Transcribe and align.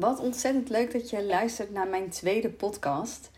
Wat 0.00 0.20
ontzettend 0.20 0.68
leuk 0.68 0.92
dat 0.92 1.10
je 1.10 1.24
luistert 1.24 1.72
naar 1.72 1.88
mijn 1.88 2.08
tweede 2.08 2.50
podcast. 2.50 3.30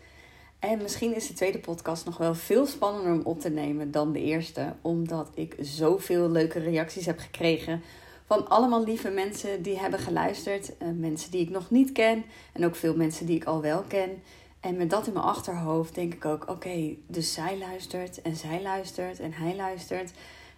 En 0.59 0.81
misschien 0.81 1.15
is 1.15 1.27
de 1.27 1.33
tweede 1.33 1.59
podcast 1.59 2.05
nog 2.05 2.17
wel 2.17 2.35
veel 2.35 2.65
spannender 2.65 3.13
om 3.13 3.21
op 3.23 3.39
te 3.39 3.49
nemen 3.49 3.91
dan 3.91 4.11
de 4.11 4.21
eerste, 4.21 4.73
omdat 4.81 5.29
ik 5.33 5.55
zoveel 5.59 6.29
leuke 6.29 6.59
reacties 6.59 7.05
heb 7.05 7.19
gekregen 7.19 7.81
van 8.25 8.49
allemaal 8.49 8.83
lieve 8.83 9.09
mensen 9.09 9.61
die 9.61 9.79
hebben 9.79 9.99
geluisterd. 9.99 10.69
Uh, 10.69 10.87
mensen 10.95 11.31
die 11.31 11.41
ik 11.41 11.49
nog 11.49 11.69
niet 11.69 11.91
ken 11.91 12.23
en 12.53 12.65
ook 12.65 12.75
veel 12.75 12.95
mensen 12.95 13.25
die 13.25 13.35
ik 13.35 13.45
al 13.45 13.61
wel 13.61 13.83
ken. 13.87 14.21
En 14.59 14.77
met 14.77 14.89
dat 14.89 15.07
in 15.07 15.13
mijn 15.13 15.25
achterhoofd 15.25 15.95
denk 15.95 16.13
ik 16.13 16.25
ook: 16.25 16.49
oké, 16.49 16.95
dus 17.07 17.33
zij 17.33 17.57
luistert 17.57 18.21
en 18.21 18.35
zij 18.35 18.61
luistert 18.61 19.19
en 19.19 19.33
hij 19.33 19.55
luistert. 19.55 20.11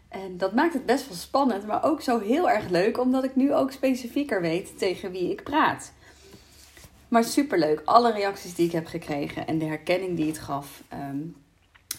En 0.10 0.38
dat 0.38 0.54
maakt 0.54 0.74
het 0.74 0.86
best 0.86 1.08
wel 1.08 1.18
spannend, 1.18 1.68
maar 1.68 1.84
ook 1.84 2.02
zo 2.02 2.20
heel 2.20 2.50
erg 2.50 2.70
leuk, 2.70 3.00
omdat 3.00 3.24
ik 3.24 3.36
nu 3.36 3.54
ook 3.54 3.72
specifieker 3.72 4.42
weet 4.42 4.78
tegen 4.78 5.12
wie 5.12 5.32
ik 5.32 5.44
praat. 5.44 5.94
Maar 7.08 7.24
superleuk, 7.24 7.82
alle 7.86 8.12
reacties 8.12 8.56
die 8.56 8.66
ik 8.66 8.72
heb 8.72 8.86
gekregen 8.86 9.48
en 9.48 9.58
de 9.58 9.66
herkenning 9.66 10.16
die 10.16 10.28
het 10.28 10.40
gaf. 10.40 10.84
Ehm, 10.90 11.18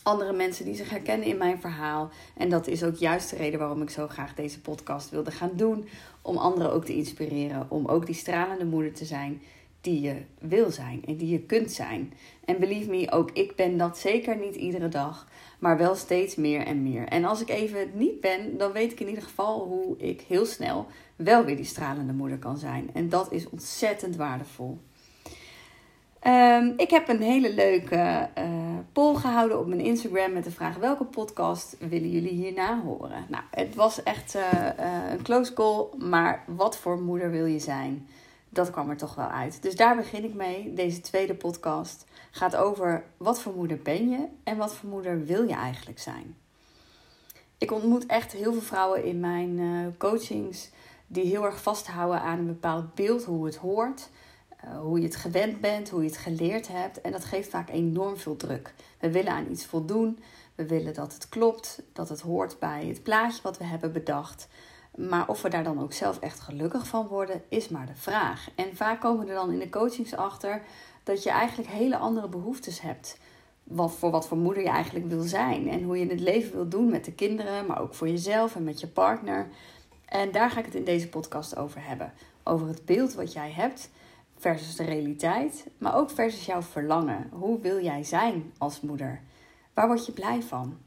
andere 0.02 0.32
mensen 0.32 0.65
die 0.65 0.74
zich 0.74 0.91
herkennen 0.91 1.29
in 1.29 1.38
mijn 1.38 1.60
verhaal. 1.60 2.10
En 2.37 2.48
dat 2.48 2.66
is 2.66 2.84
ook 2.84 2.96
juist 2.96 3.30
de 3.30 3.37
reden 3.37 3.59
waarom 3.59 3.82
ik 3.82 3.91
zo 3.91 4.09
graag 4.09 4.34
deze 4.34 4.60
podcast 4.60 5.10
wilde 5.10 5.30
gaan 5.30 5.52
doen. 5.55 5.88
Om 6.23 6.37
anderen 6.37 6.73
ook 6.73 6.84
te 6.84 6.95
inspireren, 6.95 7.66
om 7.69 7.87
ook 7.87 8.06
die 8.06 8.15
stralende 8.15 8.65
moeder 8.65 8.92
te 8.92 9.05
zijn 9.05 9.42
die 9.80 10.01
je 10.01 10.23
wil 10.38 10.70
zijn 10.70 11.02
en 11.07 11.16
die 11.16 11.29
je 11.29 11.41
kunt 11.41 11.73
zijn. 11.73 12.12
En 12.45 12.59
believe 12.59 12.91
me, 12.91 13.10
ook 13.10 13.30
ik 13.30 13.57
ben 13.57 13.77
dat 13.77 13.98
zeker 13.98 14.37
niet 14.37 14.54
iedere 14.54 14.88
dag, 14.88 15.29
maar 15.59 15.79
wel 15.79 15.95
steeds 15.95 16.34
meer 16.34 16.66
en 16.66 16.82
meer. 16.82 17.09
En 17.09 17.24
als 17.24 17.41
ik 17.41 17.48
even 17.48 17.91
niet 17.95 18.20
ben, 18.20 18.59
dan 18.59 18.73
weet 18.73 18.93
ik 18.93 19.01
in 19.01 19.09
ieder 19.09 19.23
geval 19.23 19.65
hoe 19.65 19.96
ik 19.98 20.20
heel 20.20 20.46
snel 20.46 20.87
wel 21.16 21.45
weer 21.45 21.57
die 21.57 21.65
stralende 21.65 22.12
moeder 22.12 22.38
kan 22.38 22.59
zijn. 22.59 22.91
En 22.93 23.09
dat 23.09 23.32
is 23.32 23.48
ontzettend 23.48 24.16
waardevol. 24.16 24.79
Um, 26.27 26.75
ik 26.77 26.91
heb 26.91 27.09
een 27.09 27.23
hele 27.23 27.55
leuke 27.55 28.29
uh, 28.38 28.45
poll 28.93 29.15
gehouden 29.15 29.59
op 29.59 29.66
mijn 29.66 29.80
Instagram 29.80 30.33
met 30.33 30.45
de 30.45 30.51
vraag: 30.51 30.77
welke 30.77 31.05
podcast 31.05 31.77
willen 31.79 32.10
jullie 32.10 32.30
hierna 32.30 32.80
horen? 32.80 33.24
Nou, 33.29 33.43
het 33.51 33.74
was 33.74 34.02
echt 34.02 34.35
uh, 34.35 34.43
uh, 34.43 35.10
een 35.10 35.23
close 35.23 35.52
call, 35.52 35.87
maar 35.99 36.45
wat 36.46 36.77
voor 36.77 37.01
moeder 37.01 37.30
wil 37.30 37.46
je 37.46 37.59
zijn? 37.59 38.09
dat 38.49 38.71
kwam 38.71 38.91
er 38.91 38.96
toch 38.96 39.15
wel 39.15 39.27
uit. 39.27 39.63
Dus 39.63 39.77
daar 39.77 39.96
begin 39.96 40.24
ik 40.24 40.35
mee. 40.35 40.74
Deze 40.74 41.01
tweede 41.01 41.35
podcast 41.35 42.05
gaat 42.30 42.57
over 42.57 43.05
wat 43.16 43.40
voor 43.40 43.55
moeder 43.55 43.79
ben 43.83 44.11
je 44.11 44.27
en 44.45 44.57
wat 44.57 44.74
voor 44.74 44.88
moeder 44.88 45.24
wil 45.24 45.49
je 45.49 45.55
eigenlijk 45.55 45.99
zijn. 45.99 46.37
Ik 47.59 47.73
ontmoet 47.73 48.07
echt 48.07 48.33
heel 48.33 48.52
veel 48.52 48.63
vrouwen 48.63 49.05
in 49.05 49.21
mijn 49.21 49.61
coachings 49.99 50.71
die 51.07 51.24
heel 51.24 51.45
erg 51.45 51.63
vasthouden 51.63 52.21
aan 52.21 52.38
een 52.38 52.46
bepaald 52.46 52.95
beeld, 52.95 53.24
hoe 53.24 53.46
het 53.46 53.57
hoort, 53.57 54.09
hoe 54.74 54.98
je 54.98 55.06
het 55.06 55.16
gewend 55.16 55.60
bent, 55.60 55.88
hoe 55.88 56.02
je 56.02 56.09
het 56.09 56.18
geleerd 56.18 56.68
hebt. 56.68 57.00
En 57.00 57.12
dat 57.12 57.24
geeft 57.24 57.50
vaak 57.50 57.70
enorm 57.70 58.16
veel 58.16 58.36
druk. 58.36 58.74
We 58.98 59.10
willen 59.10 59.32
aan 59.32 59.50
iets 59.50 59.66
voldoen, 59.66 60.18
we 60.54 60.66
willen 60.66 60.95
dat 60.95 61.12
het 61.12 61.28
klopt, 61.28 61.82
dat 61.92 62.09
het 62.09 62.20
hoort 62.20 62.59
bij 62.59 62.87
het 62.87 63.02
plaatje 63.02 63.42
wat 63.42 63.59
we 63.59 63.64
hebben 63.64 63.92
bedacht. 63.92 64.48
Maar 64.97 65.28
of 65.28 65.42
we 65.42 65.48
daar 65.48 65.64
dan 65.64 65.82
ook 65.82 65.92
zelf 65.92 66.20
echt 66.20 66.41
gelukkig 66.41 66.87
van 66.87 67.06
worden, 67.06 67.42
is 67.48 67.69
maar 67.69 67.87
de 67.87 67.94
vraag. 67.94 68.48
En 68.54 68.76
vaak 68.76 69.00
komen 69.00 69.28
er 69.28 69.34
dan 69.34 69.53
in 69.53 69.59
de 69.59 69.69
coachings 69.69 70.14
achter 70.14 70.62
dat 71.03 71.22
je 71.22 71.31
eigenlijk 71.31 71.70
hele 71.70 71.97
andere 71.97 72.28
behoeftes 72.28 72.81
hebt. 72.81 73.19
Wat, 73.62 73.92
voor 73.92 74.10
wat 74.10 74.26
voor 74.26 74.38
moeder 74.38 74.62
je 74.62 74.69
eigenlijk 74.69 75.06
wil 75.06 75.22
zijn. 75.22 75.69
En 75.69 75.82
hoe 75.82 75.98
je 75.98 76.06
het 76.06 76.20
leven 76.20 76.53
wil 76.53 76.69
doen 76.69 76.91
met 76.91 77.04
de 77.04 77.12
kinderen, 77.12 77.66
maar 77.66 77.81
ook 77.81 77.94
voor 77.94 78.09
jezelf 78.09 78.56
en 78.56 78.64
met 78.64 78.81
je 78.81 78.87
partner. 78.87 79.48
En 80.04 80.32
daar 80.32 80.50
ga 80.50 80.59
ik 80.59 80.64
het 80.64 80.75
in 80.75 80.84
deze 80.84 81.09
podcast 81.09 81.56
over 81.56 81.87
hebben. 81.87 82.12
Over 82.42 82.69
het 82.69 82.84
beeld 82.84 83.14
wat 83.14 83.32
jij 83.32 83.50
hebt 83.50 83.91
versus 84.38 84.76
de 84.76 84.84
realiteit, 84.84 85.66
maar 85.78 85.97
ook 85.97 86.10
versus 86.10 86.47
jouw 86.47 86.62
verlangen. 86.62 87.28
Hoe 87.32 87.60
wil 87.60 87.82
jij 87.82 88.04
zijn 88.04 88.53
als 88.59 88.81
moeder? 88.81 89.20
Waar 89.75 89.87
word 89.87 90.06
je 90.06 90.12
blij 90.12 90.43
van? 90.43 90.78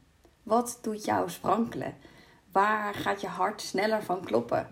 Wat 0.43 0.79
doet 0.81 1.05
jou 1.05 1.29
sprankelen? 1.29 1.93
Waar 2.51 2.93
gaat 2.93 3.21
je 3.21 3.27
hart 3.27 3.61
sneller 3.61 4.03
van 4.03 4.25
kloppen? 4.25 4.67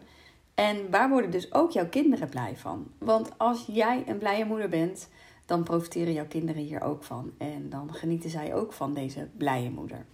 En 0.55 0.89
waar 0.91 1.09
worden 1.09 1.31
dus 1.31 1.53
ook 1.53 1.71
jouw 1.71 1.89
kinderen 1.89 2.29
blij 2.29 2.55
van? 2.57 2.91
Want 2.97 3.31
als 3.37 3.65
jij 3.67 4.03
een 4.07 4.17
blije 4.17 4.45
moeder 4.45 4.69
bent, 4.69 5.09
dan 5.45 5.63
profiteren 5.63 6.13
jouw 6.13 6.27
kinderen 6.27 6.61
hier 6.61 6.81
ook 6.81 7.03
van. 7.03 7.31
En 7.37 7.69
dan 7.69 7.93
genieten 7.93 8.29
zij 8.29 8.55
ook 8.55 8.73
van 8.73 8.93
deze 8.93 9.27
blije 9.37 9.69
moeder. 9.69 10.05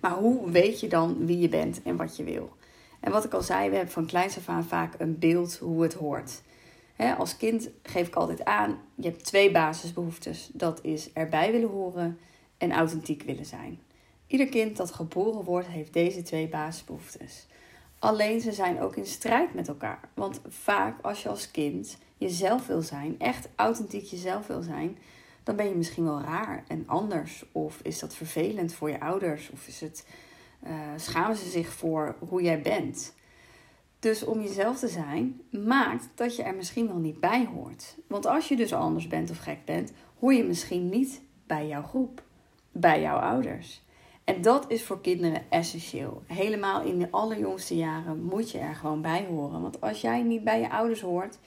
Maar 0.00 0.12
hoe 0.12 0.50
weet 0.50 0.80
je 0.80 0.88
dan 0.88 1.26
wie 1.26 1.38
je 1.38 1.48
bent 1.48 1.82
en 1.82 1.96
wat 1.96 2.16
je 2.16 2.24
wil? 2.24 2.56
En 3.00 3.12
wat 3.12 3.24
ik 3.24 3.32
al 3.32 3.42
zei, 3.42 3.68
we 3.68 3.76
hebben 3.76 3.92
van 3.92 4.06
kleins 4.06 4.36
af 4.36 4.48
aan 4.48 4.64
vaak 4.64 4.94
een 4.98 5.18
beeld 5.18 5.56
hoe 5.56 5.82
het 5.82 5.94
hoort. 5.94 6.42
Als 6.96 7.36
kind 7.36 7.68
geef 7.82 8.06
ik 8.06 8.14
altijd 8.14 8.44
aan, 8.44 8.78
je 8.94 9.08
hebt 9.08 9.24
twee 9.24 9.50
basisbehoeftes. 9.50 10.50
Dat 10.52 10.78
is 10.82 11.12
erbij 11.12 11.52
willen 11.52 11.68
horen 11.68 12.18
en 12.58 12.72
authentiek 12.72 13.22
willen 13.22 13.46
zijn. 13.46 13.80
Ieder 14.26 14.48
kind 14.48 14.76
dat 14.76 14.92
geboren 14.92 15.44
wordt 15.44 15.68
heeft 15.68 15.92
deze 15.92 16.22
twee 16.22 16.48
basisbehoeftes. 16.48 17.46
Alleen 17.98 18.40
ze 18.40 18.52
zijn 18.52 18.80
ook 18.80 18.96
in 18.96 19.06
strijd 19.06 19.54
met 19.54 19.68
elkaar. 19.68 20.08
Want 20.14 20.40
vaak 20.48 21.00
als 21.02 21.22
je 21.22 21.28
als 21.28 21.50
kind 21.50 21.98
jezelf 22.18 22.66
wil 22.66 22.82
zijn, 22.82 23.18
echt 23.18 23.48
authentiek 23.54 24.04
jezelf 24.04 24.46
wil 24.46 24.62
zijn, 24.62 24.98
dan 25.42 25.56
ben 25.56 25.68
je 25.68 25.74
misschien 25.74 26.04
wel 26.04 26.20
raar 26.20 26.64
en 26.68 26.84
anders. 26.86 27.44
Of 27.52 27.80
is 27.82 27.98
dat 27.98 28.14
vervelend 28.14 28.74
voor 28.74 28.90
je 28.90 29.00
ouders? 29.00 29.50
Of 29.50 29.66
is 29.66 29.80
het, 29.80 30.06
uh, 30.66 30.70
schamen 30.96 31.36
ze 31.36 31.50
zich 31.50 31.68
voor 31.68 32.16
hoe 32.28 32.42
jij 32.42 32.60
bent? 32.60 33.14
Dus 34.04 34.24
om 34.24 34.40
jezelf 34.40 34.78
te 34.78 34.88
zijn, 34.88 35.40
maakt 35.50 36.08
dat 36.14 36.36
je 36.36 36.42
er 36.42 36.54
misschien 36.54 36.86
wel 36.86 36.96
niet 36.96 37.20
bij 37.20 37.48
hoort. 37.54 37.96
Want 38.06 38.26
als 38.26 38.48
je 38.48 38.56
dus 38.56 38.72
anders 38.72 39.06
bent 39.06 39.30
of 39.30 39.38
gek 39.38 39.64
bent, 39.64 39.92
hoor 40.18 40.34
je 40.34 40.44
misschien 40.44 40.88
niet 40.88 41.22
bij 41.46 41.66
jouw 41.66 41.82
groep, 41.82 42.22
bij 42.72 43.00
jouw 43.00 43.18
ouders. 43.18 43.82
En 44.24 44.42
dat 44.42 44.70
is 44.70 44.84
voor 44.84 45.00
kinderen 45.00 45.42
essentieel. 45.50 46.22
Helemaal 46.26 46.82
in 46.82 46.98
de 46.98 47.10
allerjongste 47.10 47.76
jaren 47.76 48.22
moet 48.22 48.50
je 48.50 48.58
er 48.58 48.74
gewoon 48.74 49.02
bij 49.02 49.26
horen. 49.26 49.62
Want 49.62 49.80
als 49.80 50.00
jij 50.00 50.22
niet 50.22 50.44
bij 50.44 50.60
je 50.60 50.70
ouders 50.70 51.00
hoort, 51.00 51.38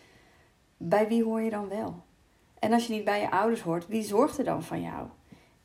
bij 0.78 1.08
wie 1.08 1.24
hoor 1.24 1.42
je 1.42 1.50
dan 1.50 1.70
wel? 1.70 2.04
En 2.60 2.74
als 2.74 2.88
je 2.88 2.94
niet 2.94 3.06
bij 3.06 3.22
je 3.22 3.32
ouders 3.32 3.62
hoort, 3.62 3.88
wie 3.88 4.04
zorgt 4.04 4.38
er 4.38 4.44
dan 4.46 4.64
van 4.64 4.82
jou? 4.82 5.08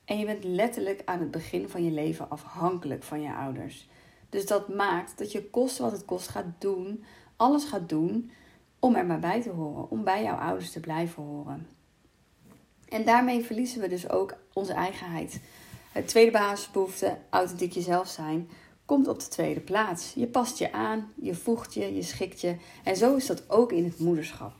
En 0.05 0.19
je 0.19 0.25
bent 0.25 0.45
letterlijk 0.45 1.03
aan 1.05 1.21
het 1.21 1.31
begin 1.31 1.69
van 1.69 1.85
je 1.85 1.91
leven 1.91 2.31
afhankelijk 2.31 3.03
van 3.03 3.23
je 3.23 3.35
ouders. 3.35 3.89
Dus 4.33 4.47
dat 4.47 4.69
maakt 4.69 5.19
dat 5.19 5.33
je 5.33 5.51
kost 5.51 5.79
wat 5.79 5.93
het 5.93 6.05
kost 6.05 6.29
gaat 6.29 6.47
doen, 6.59 7.05
alles 7.37 7.65
gaat 7.65 7.89
doen 7.89 8.31
om 8.79 8.95
er 8.95 9.07
maar 9.07 9.19
bij 9.19 9.43
te 9.43 9.51
horen, 9.51 9.91
om 9.91 10.05
bij 10.05 10.23
jouw 10.23 10.37
ouders 10.37 10.71
te 10.71 10.81
blijven 10.81 11.23
horen. 11.23 11.67
En 12.89 13.05
daarmee 13.05 13.45
verliezen 13.45 13.81
we 13.81 13.89
dus 13.89 14.09
ook 14.11 14.35
onze 14.53 14.73
eigenheid. 14.73 15.41
Het 15.93 16.09
tweede 16.09 16.31
basisbehoefte, 16.31 17.19
authentiek 17.31 17.73
jezelf 17.73 18.09
zijn, 18.09 18.49
komt 18.85 19.09
op 19.09 19.21
de 19.21 19.29
tweede 19.29 19.61
plaats. 19.61 20.13
Je 20.15 20.27
past 20.27 20.59
je 20.59 20.73
aan, 20.73 21.13
je 21.15 21.35
voegt 21.35 21.75
je, 21.75 21.95
je 21.95 22.03
schikt 22.03 22.41
je. 22.41 22.57
En 22.85 22.97
zo 22.97 23.17
is 23.17 23.27
dat 23.27 23.51
ook 23.51 23.73
in 23.73 23.85
het 23.85 23.99
moederschap. 23.99 24.53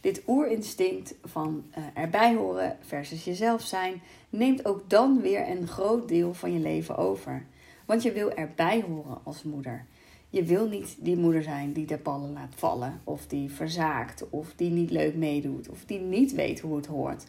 Dit 0.00 0.22
oerinstinct 0.26 1.14
van 1.24 1.64
uh, 1.78 1.84
erbij 1.94 2.34
horen 2.34 2.78
versus 2.80 3.24
jezelf 3.24 3.62
zijn, 3.62 4.02
neemt 4.28 4.64
ook 4.64 4.90
dan 4.90 5.20
weer 5.20 5.48
een 5.48 5.66
groot 5.68 6.08
deel 6.08 6.34
van 6.34 6.52
je 6.52 6.60
leven 6.60 6.96
over. 6.96 7.46
Want 7.90 8.02
je 8.02 8.12
wil 8.12 8.30
erbij 8.30 8.84
horen 8.88 9.18
als 9.24 9.42
moeder. 9.42 9.86
Je 10.28 10.42
wil 10.42 10.68
niet 10.68 10.96
die 10.98 11.16
moeder 11.16 11.42
zijn 11.42 11.72
die 11.72 11.86
de 11.86 11.96
ballen 11.96 12.32
laat 12.32 12.54
vallen, 12.56 13.00
of 13.04 13.26
die 13.26 13.50
verzaakt, 13.50 14.24
of 14.28 14.52
die 14.56 14.70
niet 14.70 14.90
leuk 14.90 15.14
meedoet, 15.14 15.68
of 15.68 15.84
die 15.84 15.98
niet 15.98 16.32
weet 16.32 16.60
hoe 16.60 16.76
het 16.76 16.86
hoort. 16.86 17.24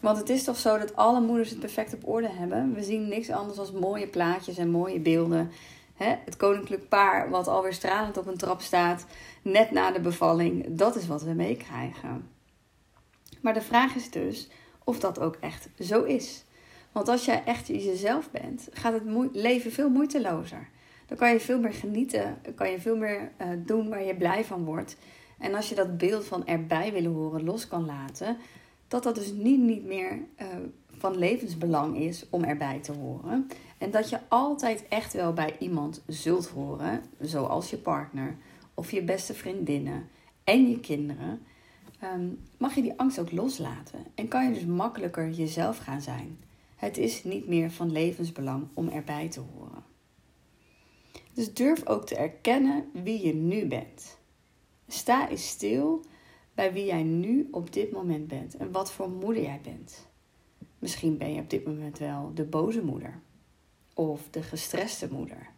Want 0.00 0.18
het 0.18 0.28
is 0.28 0.44
toch 0.44 0.56
zo 0.56 0.78
dat 0.78 0.96
alle 0.96 1.20
moeders 1.20 1.50
het 1.50 1.58
perfect 1.58 1.94
op 1.94 2.08
orde 2.08 2.28
hebben. 2.28 2.74
We 2.74 2.82
zien 2.82 3.08
niks 3.08 3.30
anders 3.30 3.56
dan 3.56 3.80
mooie 3.80 4.06
plaatjes 4.06 4.58
en 4.58 4.70
mooie 4.70 5.00
beelden. 5.00 5.50
het 5.96 6.36
koninklijk 6.36 6.88
paar 6.88 7.30
wat 7.30 7.48
alweer 7.48 7.74
stralend 7.74 8.16
op 8.16 8.26
een 8.26 8.36
trap 8.36 8.60
staat, 8.60 9.06
net 9.42 9.70
na 9.70 9.90
de 9.90 10.00
bevalling, 10.00 10.66
dat 10.68 10.96
is 10.96 11.06
wat 11.06 11.22
we 11.22 11.32
meekrijgen. 11.32 12.28
Maar 13.40 13.54
de 13.54 13.60
vraag 13.60 13.94
is 13.94 14.10
dus 14.10 14.48
of 14.84 15.00
dat 15.00 15.18
ook 15.18 15.36
echt 15.40 15.68
zo 15.78 16.02
is. 16.02 16.44
Want 16.92 17.08
als 17.08 17.24
jij 17.24 17.42
echt 17.44 17.66
jezelf 17.66 18.30
bent, 18.30 18.68
gaat 18.72 18.92
het 18.92 19.02
leven 19.32 19.72
veel 19.72 19.90
moeitelozer. 19.90 20.68
Dan 21.06 21.16
kan 21.16 21.32
je 21.32 21.40
veel 21.40 21.60
meer 21.60 21.72
genieten, 21.72 22.38
kan 22.54 22.70
je 22.70 22.80
veel 22.80 22.96
meer 22.96 23.32
uh, 23.40 23.46
doen 23.58 23.88
waar 23.88 24.02
je 24.02 24.16
blij 24.16 24.44
van 24.44 24.64
wordt. 24.64 24.96
En 25.38 25.54
als 25.54 25.68
je 25.68 25.74
dat 25.74 25.98
beeld 25.98 26.24
van 26.24 26.46
erbij 26.46 26.92
willen 26.92 27.12
horen 27.12 27.44
los 27.44 27.68
kan 27.68 27.86
laten, 27.86 28.36
dat 28.88 29.02
dat 29.02 29.14
dus 29.14 29.32
niet, 29.32 29.60
niet 29.60 29.84
meer 29.84 30.12
uh, 30.40 30.46
van 30.98 31.18
levensbelang 31.18 31.96
is 31.96 32.26
om 32.30 32.44
erbij 32.44 32.78
te 32.78 32.92
horen. 32.92 33.48
En 33.78 33.90
dat 33.90 34.08
je 34.08 34.18
altijd 34.28 34.88
echt 34.88 35.12
wel 35.12 35.32
bij 35.32 35.56
iemand 35.58 36.02
zult 36.06 36.46
horen, 36.46 37.02
zoals 37.20 37.70
je 37.70 37.76
partner 37.76 38.36
of 38.74 38.90
je 38.90 39.02
beste 39.02 39.34
vriendinnen 39.34 40.08
en 40.44 40.68
je 40.68 40.80
kinderen. 40.80 41.42
Um, 42.14 42.38
mag 42.58 42.74
je 42.74 42.82
die 42.82 42.92
angst 42.98 43.18
ook 43.18 43.32
loslaten 43.32 43.98
en 44.14 44.28
kan 44.28 44.46
je 44.46 44.54
dus 44.54 44.66
makkelijker 44.66 45.30
jezelf 45.30 45.78
gaan 45.78 46.00
zijn. 46.00 46.38
Het 46.82 46.98
is 46.98 47.24
niet 47.24 47.48
meer 47.48 47.70
van 47.70 47.92
levensbelang 47.92 48.68
om 48.74 48.88
erbij 48.88 49.28
te 49.28 49.40
horen. 49.40 49.84
Dus 51.32 51.54
durf 51.54 51.86
ook 51.86 52.06
te 52.06 52.16
erkennen 52.16 52.90
wie 52.92 53.26
je 53.26 53.34
nu 53.34 53.66
bent. 53.66 54.18
Sta 54.88 55.28
eens 55.28 55.48
stil 55.48 56.04
bij 56.54 56.72
wie 56.72 56.84
jij 56.84 57.02
nu 57.02 57.48
op 57.50 57.72
dit 57.72 57.92
moment 57.92 58.28
bent 58.28 58.56
en 58.56 58.72
wat 58.72 58.92
voor 58.92 59.10
moeder 59.10 59.42
jij 59.42 59.60
bent. 59.62 60.08
Misschien 60.78 61.18
ben 61.18 61.34
je 61.34 61.40
op 61.40 61.50
dit 61.50 61.66
moment 61.66 61.98
wel 61.98 62.30
de 62.34 62.44
boze 62.44 62.84
moeder, 62.84 63.20
of 63.94 64.28
de 64.30 64.42
gestreste 64.42 65.12
moeder, 65.12 65.48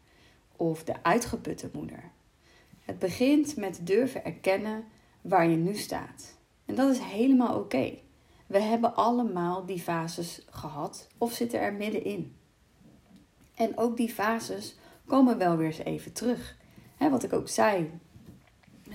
of 0.56 0.84
de 0.84 1.02
uitgeputte 1.02 1.70
moeder. 1.72 2.10
Het 2.80 2.98
begint 2.98 3.56
met 3.56 3.80
durven 3.82 4.24
erkennen 4.24 4.84
waar 5.20 5.48
je 5.48 5.56
nu 5.56 5.74
staat. 5.74 6.36
En 6.64 6.74
dat 6.74 6.92
is 6.92 6.98
helemaal 6.98 7.58
oké. 7.58 8.03
We 8.46 8.60
hebben 8.60 8.94
allemaal 8.94 9.66
die 9.66 9.80
fases 9.80 10.44
gehad 10.50 11.06
of 11.18 11.32
zitten 11.32 11.60
er 11.60 11.72
middenin. 11.72 12.36
En 13.54 13.78
ook 13.78 13.96
die 13.96 14.08
fases 14.08 14.76
komen 15.06 15.38
wel 15.38 15.56
weer 15.56 15.66
eens 15.66 15.78
even 15.78 16.12
terug. 16.12 16.56
wat 16.98 17.22
ik 17.22 17.32
ook 17.32 17.48
zei, 17.48 17.90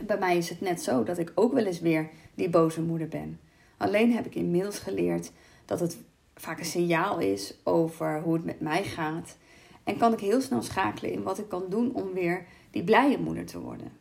bij 0.06 0.18
mij 0.18 0.38
is 0.38 0.50
het 0.50 0.62
net 0.62 0.84
zo 0.84 1.04
dat 1.04 1.18
ik 1.18 1.31
ook 1.36 1.54
wel 1.54 1.66
eens 1.66 1.80
weer 1.80 2.10
die 2.36 2.50
boze 2.50 2.81
moeder 2.81 3.07
ben. 3.07 3.40
Alleen 3.78 4.13
heb 4.13 4.25
ik 4.25 4.36
inmiddels 4.36 4.80
geleerd 4.80 5.31
dat 5.66 5.80
het 5.80 5.98
vaak 6.36 6.60
een 6.60 6.66
signaal 6.66 7.19
is 7.19 7.54
over 7.63 8.22
hoe 8.22 8.34
het 8.34 8.45
met 8.45 8.60
mij 8.60 8.84
gaat. 8.84 9.38
En 9.84 9.98
kan 9.98 10.13
ik 10.13 10.19
heel 10.19 10.42
snel 10.42 10.62
schakelen 10.62 11.12
in 11.12 11.24
wat 11.24 11.38
ik 11.38 11.50
kan 11.50 11.66
doen 11.69 11.94
om 11.94 12.13
weer 12.13 12.45
die 12.72 12.84
blije 12.84 13.19
moeder 13.19 13.45
te 13.45 13.60
worden. 13.60 13.92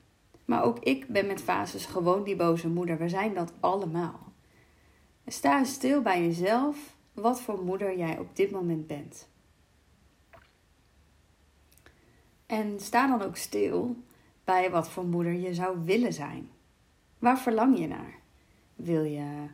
Maar 0.44 0.62
ook 0.62 0.78
ik 0.78 1.06
ben 1.06 1.26
met 1.26 1.40
fases 1.40 1.86
gewoon 1.86 2.24
die 2.24 2.36
boze 2.36 2.68
moeder. 2.68 2.98
We 2.98 3.08
zijn 3.08 3.34
dat 3.34 3.52
allemaal. 3.60 4.27
Sta 5.28 5.64
stil 5.64 6.02
bij 6.02 6.22
jezelf 6.22 6.96
wat 7.12 7.40
voor 7.40 7.62
moeder 7.62 7.98
jij 7.98 8.18
op 8.18 8.36
dit 8.36 8.50
moment 8.50 8.86
bent. 8.86 9.28
En 12.46 12.80
sta 12.80 13.06
dan 13.06 13.22
ook 13.22 13.36
stil 13.36 13.96
bij 14.44 14.70
wat 14.70 14.90
voor 14.90 15.04
moeder 15.04 15.32
je 15.32 15.54
zou 15.54 15.84
willen 15.84 16.12
zijn. 16.12 16.48
Waar 17.18 17.38
verlang 17.38 17.78
je 17.78 17.86
naar? 17.86 18.14
Wil 18.74 19.02
je 19.02 19.46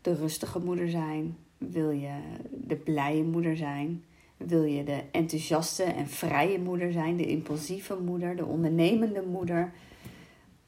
de 0.00 0.14
rustige 0.14 0.58
moeder 0.58 0.90
zijn? 0.90 1.36
Wil 1.58 1.90
je 1.90 2.14
de 2.50 2.76
blije 2.76 3.22
moeder 3.22 3.56
zijn? 3.56 4.04
Wil 4.36 4.64
je 4.64 4.84
de 4.84 5.02
enthousiaste 5.10 5.82
en 5.82 6.08
vrije 6.08 6.58
moeder 6.58 6.92
zijn? 6.92 7.16
De 7.16 7.26
impulsieve 7.26 7.96
moeder? 7.96 8.36
De 8.36 8.44
ondernemende 8.44 9.22
moeder? 9.22 9.72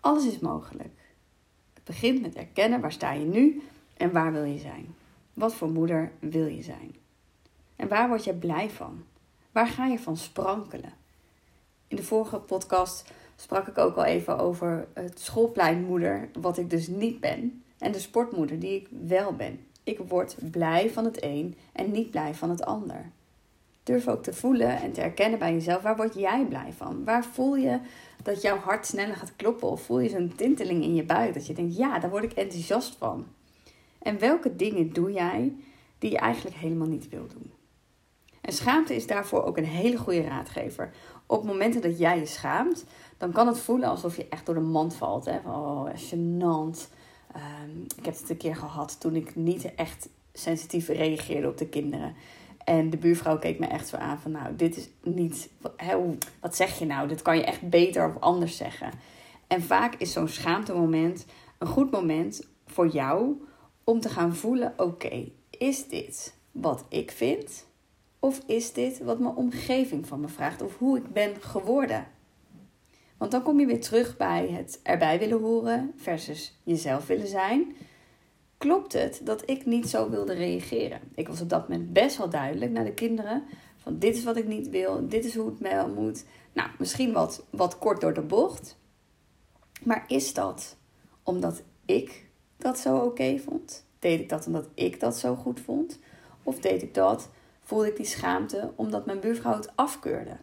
Alles 0.00 0.26
is 0.26 0.38
mogelijk. 0.38 0.99
Het 1.75 1.85
begint 1.85 2.23
met 2.23 2.35
erkennen 2.35 2.81
waar 2.81 2.93
sta 2.93 3.12
je 3.12 3.25
nu 3.25 3.62
en 3.96 4.12
waar 4.12 4.32
wil 4.32 4.44
je 4.44 4.58
zijn. 4.58 4.94
Wat 5.34 5.54
voor 5.54 5.70
moeder 5.70 6.12
wil 6.19 6.46
je 6.46 6.62
zijn? 6.62 6.94
En 7.76 7.88
waar 7.88 8.08
word 8.08 8.25
je 8.25 8.34
blij 8.34 8.70
van? 8.70 9.04
Waar 9.52 9.66
ga 9.66 9.87
je 9.87 9.98
van 9.98 10.16
sprankelen? 10.16 10.93
In 11.88 11.96
de 11.96 12.02
vorige 12.02 12.38
podcast 12.38 13.12
sprak 13.37 13.66
ik 13.66 13.78
ook 13.78 13.96
al 13.96 14.04
even 14.04 14.38
over 14.38 14.88
het 14.93 15.20
schoolpleinmoeder, 15.20 16.28
wat 16.40 16.58
ik 16.58 16.70
dus 16.70 16.87
niet 16.87 17.20
ben, 17.20 17.62
en 17.78 17.93
de 17.93 17.98
sportmoeder, 17.98 18.58
die 18.58 18.75
ik 18.81 18.88
wel 19.06 19.32
ben. 19.32 19.60
Ik 19.84 19.98
word 19.98 20.37
blij 20.50 20.90
van 20.90 21.04
het 21.04 21.22
een 21.22 21.56
en 21.72 21.90
niet 21.90 22.10
blij 22.10 22.34
van 22.34 22.50
het 22.50 22.64
ander. 22.64 23.10
Durf 23.82 24.08
ook 24.08 24.22
te 24.22 24.32
voelen 24.32 24.81
en 24.81 24.93
te 24.93 25.00
erkennen 25.00 25.38
bij 25.38 25.52
jezelf, 25.52 25.82
waar 25.82 25.96
word 25.96 26.14
jij 26.14 26.44
blij 26.44 26.72
van? 26.76 27.04
Waar 27.04 27.25
voel 27.25 27.56
je 27.56 27.81
dat 28.22 28.43
jouw 28.43 28.56
hart 28.56 28.87
sneller 28.87 29.16
gaat 29.16 29.37
kloppen? 29.37 29.69
Of 29.69 29.82
voel 29.82 30.00
je 30.00 30.08
zo'n 30.08 30.32
tinteling 30.37 30.82
in 30.82 30.94
je 30.94 31.04
buik 31.04 31.34
dat 31.34 31.46
je 31.46 31.54
denkt, 31.54 31.76
ja, 31.76 31.98
daar 31.98 32.10
word 32.10 32.25
ik 32.25 32.32
enthousiast 32.32 32.96
van. 32.96 33.26
En 34.06 34.19
welke 34.19 34.56
dingen 34.56 34.93
doe 34.93 35.12
jij 35.12 35.56
die 35.99 36.11
je 36.11 36.19
eigenlijk 36.19 36.56
helemaal 36.56 36.87
niet 36.87 37.08
wil 37.08 37.26
doen? 37.26 37.53
En 38.41 38.53
schaamte 38.53 38.94
is 38.94 39.06
daarvoor 39.06 39.44
ook 39.44 39.56
een 39.56 39.64
hele 39.64 39.97
goede 39.97 40.23
raadgever. 40.23 40.93
Op 41.26 41.44
momenten 41.44 41.81
dat 41.81 41.99
jij 41.99 42.19
je 42.19 42.26
schaamt, 42.26 42.85
dan 43.17 43.32
kan 43.32 43.47
het 43.47 43.58
voelen 43.58 43.88
alsof 43.88 44.17
je 44.17 44.29
echt 44.29 44.47
door 44.47 44.55
de 44.55 44.61
mand 44.61 44.94
valt. 44.94 45.25
Hè? 45.25 45.38
Oh, 45.44 45.87
gênant. 45.87 46.88
Um, 47.37 47.87
ik 47.97 48.05
heb 48.05 48.19
het 48.19 48.31
een 48.31 48.37
keer 48.37 48.56
gehad 48.56 49.00
toen 49.00 49.14
ik 49.14 49.37
niet 49.37 49.75
echt 49.75 50.08
sensitief 50.32 50.88
reageerde 50.88 51.49
op 51.49 51.58
de 51.58 51.69
kinderen. 51.69 52.14
En 52.64 52.91
de 52.91 52.97
buurvrouw 52.97 53.38
keek 53.38 53.58
me 53.58 53.67
echt 53.67 53.88
zo 53.88 53.97
aan 53.97 54.19
van, 54.19 54.31
nou, 54.31 54.56
dit 54.56 54.76
is 54.76 54.88
niet, 55.03 55.50
wat 56.41 56.56
zeg 56.56 56.79
je 56.79 56.87
nou? 56.87 57.08
Dit 57.08 57.23
kan 57.23 57.37
je 57.37 57.44
echt 57.44 57.69
beter 57.69 58.08
of 58.08 58.20
anders 58.20 58.56
zeggen. 58.56 58.91
En 59.47 59.62
vaak 59.62 59.94
is 59.94 60.12
zo'n 60.12 60.29
schaamtemoment 60.29 61.26
een 61.58 61.67
goed 61.67 61.91
moment 61.91 62.49
voor 62.67 62.88
jou 62.88 63.37
om 63.86 64.00
te 64.00 64.08
gaan 64.08 64.36
voelen, 64.36 64.74
oké, 64.76 65.28
is 65.50 65.88
dit 65.88 66.34
wat 66.52 66.84
ik 66.88 67.10
vind? 67.10 67.66
Of 68.18 68.40
is 68.46 68.72
dit 68.72 68.98
wat 68.98 69.18
mijn 69.18 69.34
omgeving 69.34 70.06
van 70.06 70.20
me 70.20 70.28
vraagt? 70.28 70.62
Of 70.62 70.78
hoe 70.78 70.96
ik 70.96 71.12
ben 71.12 71.42
geworden? 71.42 72.06
Want 73.16 73.30
dan 73.30 73.42
kom 73.42 73.60
je 73.60 73.66
weer 73.66 73.80
terug 73.80 74.16
bij 74.16 74.48
het 74.48 74.80
erbij 74.82 75.18
willen 75.18 75.40
horen 75.40 75.92
versus 75.96 76.60
jezelf 76.62 77.06
willen 77.06 77.28
zijn. 77.28 77.76
Klopt 78.58 78.92
het 78.92 79.20
dat 79.24 79.50
ik 79.50 79.66
niet 79.66 79.88
zo 79.88 80.10
wilde 80.10 80.34
reageren? 80.34 81.00
Ik 81.14 81.28
was 81.28 81.40
op 81.40 81.48
dat 81.48 81.68
moment 81.68 81.92
best 81.92 82.16
wel 82.16 82.30
duidelijk 82.30 82.70
naar 82.70 82.84
de 82.84 82.94
kinderen. 82.94 83.42
Van 83.76 83.98
dit 83.98 84.16
is 84.16 84.24
wat 84.24 84.36
ik 84.36 84.46
niet 84.46 84.68
wil, 84.68 85.08
dit 85.08 85.24
is 85.24 85.34
hoe 85.34 85.46
het 85.46 85.58
wel 85.58 85.88
moet. 85.88 86.24
Nou, 86.52 86.70
misschien 86.78 87.12
wat, 87.12 87.44
wat 87.50 87.78
kort 87.78 88.00
door 88.00 88.14
de 88.14 88.22
bocht. 88.22 88.78
Maar 89.82 90.04
is 90.08 90.34
dat 90.34 90.76
omdat 91.22 91.62
ik 91.84 92.25
dat 92.56 92.79
zo 92.79 92.97
oké 92.97 93.38
vond? 93.38 93.85
Deed 93.99 94.20
ik 94.20 94.29
dat 94.29 94.47
omdat 94.47 94.69
ik 94.75 95.00
dat 95.00 95.19
zo 95.19 95.35
goed 95.35 95.61
vond? 95.61 95.99
Of 96.43 96.58
deed 96.58 96.82
ik 96.82 96.94
dat, 96.94 97.29
voelde 97.62 97.88
ik 97.88 97.97
die 97.97 98.06
schaamte 98.06 98.73
omdat 98.76 99.06
mijn 99.06 99.20
buurvrouw 99.20 99.56
het 99.56 99.76
afkeurde? 99.76 100.37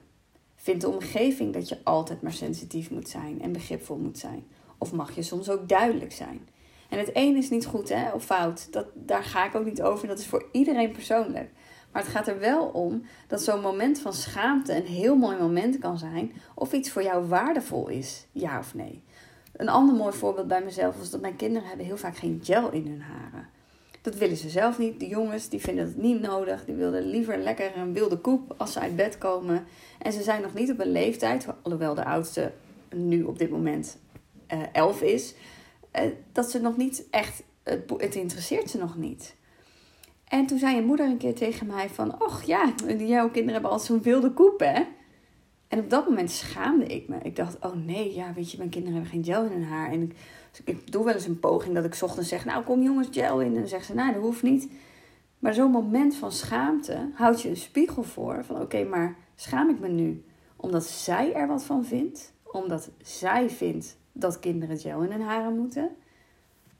Vindt 0.55 0.81
de 0.81 0.89
omgeving 0.89 1.53
dat 1.53 1.69
je 1.69 1.77
altijd 1.83 2.21
maar 2.21 2.33
sensitief 2.33 2.89
moet 2.89 3.09
zijn 3.09 3.41
en 3.41 3.51
begripvol 3.51 3.97
moet 3.97 4.17
zijn? 4.17 4.45
Of 4.77 4.93
mag 4.93 5.15
je 5.15 5.21
soms 5.21 5.49
ook 5.49 5.69
duidelijk 5.69 6.11
zijn? 6.11 6.47
En 6.89 6.99
het 6.99 7.09
een 7.13 7.35
is 7.35 7.49
niet 7.49 7.65
goed 7.65 7.89
hè, 7.89 8.11
of 8.11 8.25
fout. 8.25 8.67
Dat, 8.71 8.85
daar 8.93 9.23
ga 9.23 9.45
ik 9.45 9.55
ook 9.55 9.65
niet 9.65 9.81
over. 9.81 10.07
Dat 10.07 10.19
is 10.19 10.27
voor 10.27 10.45
iedereen 10.51 10.91
persoonlijk. 10.91 11.51
Maar 11.91 12.01
het 12.01 12.11
gaat 12.11 12.27
er 12.27 12.39
wel 12.39 12.65
om 12.65 13.03
dat 13.27 13.43
zo'n 13.43 13.61
moment 13.61 13.99
van 13.99 14.13
schaamte 14.13 14.75
een 14.75 14.85
heel 14.85 15.15
mooi 15.15 15.37
moment 15.37 15.77
kan 15.77 15.97
zijn. 15.97 16.33
Of 16.55 16.73
iets 16.73 16.91
voor 16.91 17.03
jou 17.03 17.27
waardevol 17.27 17.87
is, 17.87 18.27
ja 18.31 18.59
of 18.59 18.73
nee. 18.73 19.03
Een 19.53 19.69
ander 19.69 19.95
mooi 19.95 20.13
voorbeeld 20.13 20.47
bij 20.47 20.63
mezelf 20.63 20.97
was 20.97 21.09
dat 21.09 21.21
mijn 21.21 21.35
kinderen 21.35 21.67
hebben 21.67 21.85
heel 21.85 21.97
vaak 21.97 22.17
geen 22.17 22.39
gel 22.43 22.71
in 22.71 22.87
hun 22.87 23.01
haren. 23.01 23.49
Dat 24.01 24.15
willen 24.15 24.37
ze 24.37 24.49
zelf 24.49 24.77
niet. 24.77 24.99
De 24.99 25.07
jongens 25.07 25.49
die 25.49 25.59
vinden 25.59 25.85
het 25.85 25.97
niet 25.97 26.21
nodig. 26.21 26.65
Die 26.65 26.75
willen 26.75 27.03
liever 27.03 27.37
lekker 27.37 27.77
een 27.77 27.93
wilde 27.93 28.17
koep 28.17 28.53
als 28.57 28.73
ze 28.73 28.79
uit 28.79 28.95
bed 28.95 29.17
komen. 29.17 29.65
En 29.99 30.13
ze 30.13 30.23
zijn 30.23 30.41
nog 30.41 30.53
niet 30.53 30.71
op 30.71 30.79
een 30.79 30.91
leeftijd, 30.91 31.47
alhoewel 31.61 31.95
de 31.95 32.05
oudste 32.05 32.51
nu 32.95 33.23
op 33.23 33.39
dit 33.39 33.49
moment 33.49 33.97
uh, 34.53 34.59
elf 34.71 35.01
is, 35.01 35.33
uh, 35.95 36.01
dat 36.31 36.51
ze 36.51 36.61
nog 36.61 36.77
niet 36.77 37.07
echt, 37.09 37.43
het, 37.63 37.93
het 37.97 38.15
interesseert 38.15 38.69
ze 38.69 38.77
nog 38.77 38.97
niet. 38.97 39.35
En 40.27 40.45
toen 40.45 40.59
zei 40.59 40.75
je 40.75 40.81
moeder 40.81 41.05
een 41.05 41.17
keer 41.17 41.35
tegen 41.35 41.67
mij 41.67 41.89
van, 41.89 42.21
och 42.21 42.43
ja, 42.43 42.73
jouw 42.97 43.29
kinderen 43.29 43.53
hebben 43.53 43.71
al 43.71 43.79
zo'n 43.79 44.01
wilde 44.01 44.31
koep 44.31 44.59
hè. 44.59 44.83
En 45.67 45.79
op 45.79 45.89
dat 45.89 46.07
moment 46.07 46.31
schaamde 46.31 46.85
ik 46.85 47.07
me. 47.07 47.17
Ik 47.23 47.35
dacht, 47.35 47.57
oh 47.61 47.73
nee, 47.73 48.13
ja, 48.13 48.33
weet 48.33 48.51
je, 48.51 48.57
mijn 48.57 48.69
kinderen 48.69 48.95
hebben 48.95 49.11
geen 49.11 49.33
gel 49.33 49.45
in 49.45 49.51
hun 49.51 49.63
haar. 49.63 49.91
En 49.91 50.01
ik, 50.01 50.15
ik 50.63 50.91
doe 50.91 51.05
wel 51.05 51.13
eens 51.13 51.25
een 51.25 51.39
poging 51.39 51.75
dat 51.75 51.85
ik 51.85 51.97
ochtends 52.01 52.29
zeg, 52.29 52.45
nou 52.45 52.63
kom 52.63 52.81
jongens, 52.81 53.07
gel 53.11 53.41
in. 53.41 53.47
En 53.47 53.53
dan 53.53 53.67
zeggen 53.67 53.87
ze, 53.87 53.93
nou 53.93 54.13
dat 54.13 54.21
hoeft 54.21 54.43
niet. 54.43 54.69
Maar 55.39 55.53
zo'n 55.53 55.71
moment 55.71 56.15
van 56.15 56.31
schaamte 56.31 57.09
houdt 57.13 57.41
je 57.41 57.49
een 57.49 57.57
spiegel 57.57 58.03
voor 58.03 58.45
van, 58.45 58.61
oké, 58.61 58.83
maar 58.83 59.15
schaam 59.35 59.69
ik 59.69 59.79
me 59.79 59.87
nu 59.87 60.23
omdat 60.55 60.85
zij 60.85 61.33
er 61.33 61.47
wat 61.47 61.63
van 61.63 61.85
vindt? 61.85 62.33
Omdat 62.43 62.89
zij 63.01 63.49
vindt 63.49 63.97
dat 64.11 64.39
kinderen 64.39 64.79
gel 64.79 65.01
in 65.01 65.11
hun 65.11 65.21
haren 65.21 65.57
moeten? 65.57 65.89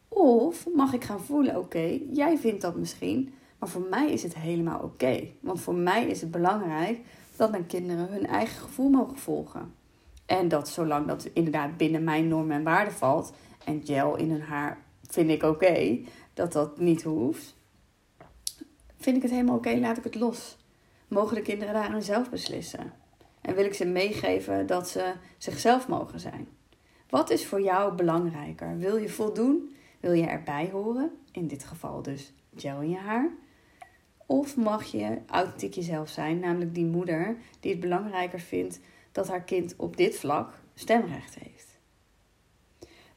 Of 0.07 0.67
mag 0.75 0.93
ik 0.93 1.03
gaan 1.03 1.21
voelen, 1.21 1.57
oké, 1.57 1.99
jij 2.11 2.37
vindt 2.37 2.61
dat 2.61 2.75
misschien, 2.75 3.33
maar 3.59 3.69
voor 3.69 3.87
mij 3.89 4.11
is 4.11 4.23
het 4.23 4.35
helemaal 4.35 4.79
oké. 4.79 5.27
Want 5.39 5.61
voor 5.61 5.75
mij 5.75 6.07
is 6.07 6.21
het 6.21 6.31
belangrijk 6.31 6.99
dat 7.37 7.51
mijn 7.51 7.65
kinderen 7.65 8.07
hun 8.11 8.27
eigen 8.27 8.61
gevoel 8.61 8.89
mogen 8.89 9.17
volgen. 9.17 9.73
En 10.25 10.47
dat 10.47 10.69
zolang 10.69 11.07
dat 11.07 11.29
inderdaad 11.33 11.77
binnen 11.77 12.03
mijn 12.03 12.27
normen 12.27 12.55
en 12.55 12.63
waarden 12.63 12.93
valt 12.93 13.33
en 13.65 13.81
gel 13.85 14.15
in 14.15 14.31
hun 14.31 14.41
haar 14.41 14.77
vind 15.13 15.29
ik 15.29 15.43
oké, 15.43 15.99
dat 16.33 16.53
dat 16.53 16.79
niet 16.79 17.03
hoeft. 17.03 17.55
Vind 18.97 19.15
ik 19.15 19.21
het 19.21 19.31
helemaal 19.31 19.55
oké, 19.55 19.75
laat 19.75 19.97
ik 19.97 20.03
het 20.03 20.15
los. 20.15 20.57
Mogen 21.07 21.35
de 21.35 21.41
kinderen 21.41 21.73
daarin 21.73 22.01
zelf 22.01 22.29
beslissen? 22.29 22.93
En 23.41 23.55
wil 23.55 23.65
ik 23.65 23.73
ze 23.73 23.85
meegeven 23.85 24.65
dat 24.65 24.89
ze 24.89 25.13
zichzelf 25.37 25.87
mogen 25.87 26.19
zijn? 26.19 26.47
Wat 27.09 27.29
is 27.29 27.45
voor 27.45 27.61
jou 27.61 27.95
belangrijker? 27.95 28.77
Wil 28.77 28.97
je 28.97 29.09
voldoen? 29.09 29.75
Wil 29.99 30.11
je 30.11 30.25
erbij 30.25 30.69
horen? 30.71 31.11
In 31.31 31.47
dit 31.47 31.63
geval 31.63 32.01
dus 32.01 32.33
gel 32.55 32.81
in 32.81 32.89
je 32.89 32.97
haar. 32.97 33.29
Of 34.25 34.57
mag 34.57 34.83
je 34.83 35.17
authentiek 35.27 35.73
jezelf 35.73 36.09
zijn, 36.09 36.39
namelijk 36.39 36.75
die 36.75 36.85
moeder 36.85 37.37
die 37.59 37.71
het 37.71 37.79
belangrijker 37.79 38.39
vindt 38.39 38.79
dat 39.11 39.27
haar 39.27 39.43
kind 39.43 39.73
op 39.77 39.97
dit 39.97 40.15
vlak 40.15 40.59
stemrecht 40.73 41.35
heeft. 41.39 41.79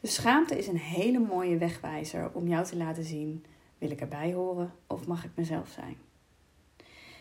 Dus 0.01 0.15
schaamte 0.15 0.59
is 0.59 0.67
een 0.67 0.79
hele 0.79 1.19
mooie 1.19 1.57
wegwijzer 1.57 2.31
om 2.33 2.49
jou 2.49 2.65
te 2.65 2.77
laten 2.77 3.05
zien: 3.05 3.45
wil 3.79 3.91
ik 3.91 4.01
erbij 4.01 4.33
horen 4.33 4.73
of 4.87 5.07
mag 5.07 5.25
ik 5.25 5.31
mezelf 5.35 5.69
zijn? 5.69 5.97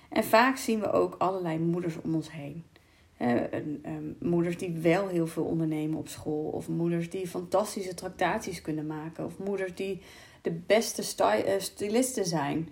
En 0.09 0.23
vaak 0.23 0.57
zien 0.57 0.79
we 0.79 0.91
ook 0.91 1.15
allerlei 1.17 1.59
moeders 1.59 2.01
om 2.01 2.15
ons 2.15 2.29
heen. 2.31 2.63
moeders 4.19 4.57
die 4.57 4.71
wel 4.71 5.07
heel 5.07 5.27
veel 5.27 5.43
ondernemen 5.43 5.97
op 5.97 6.07
school. 6.07 6.49
Of 6.49 6.67
moeders 6.67 7.09
die 7.09 7.27
fantastische 7.27 7.93
tractaties 7.93 8.61
kunnen 8.61 8.87
maken. 8.87 9.25
Of 9.25 9.37
moeders 9.37 9.75
die 9.75 10.01
de 10.41 10.51
beste 10.51 11.03
sty- 11.03 11.57
stylisten 11.57 12.25
zijn. 12.25 12.69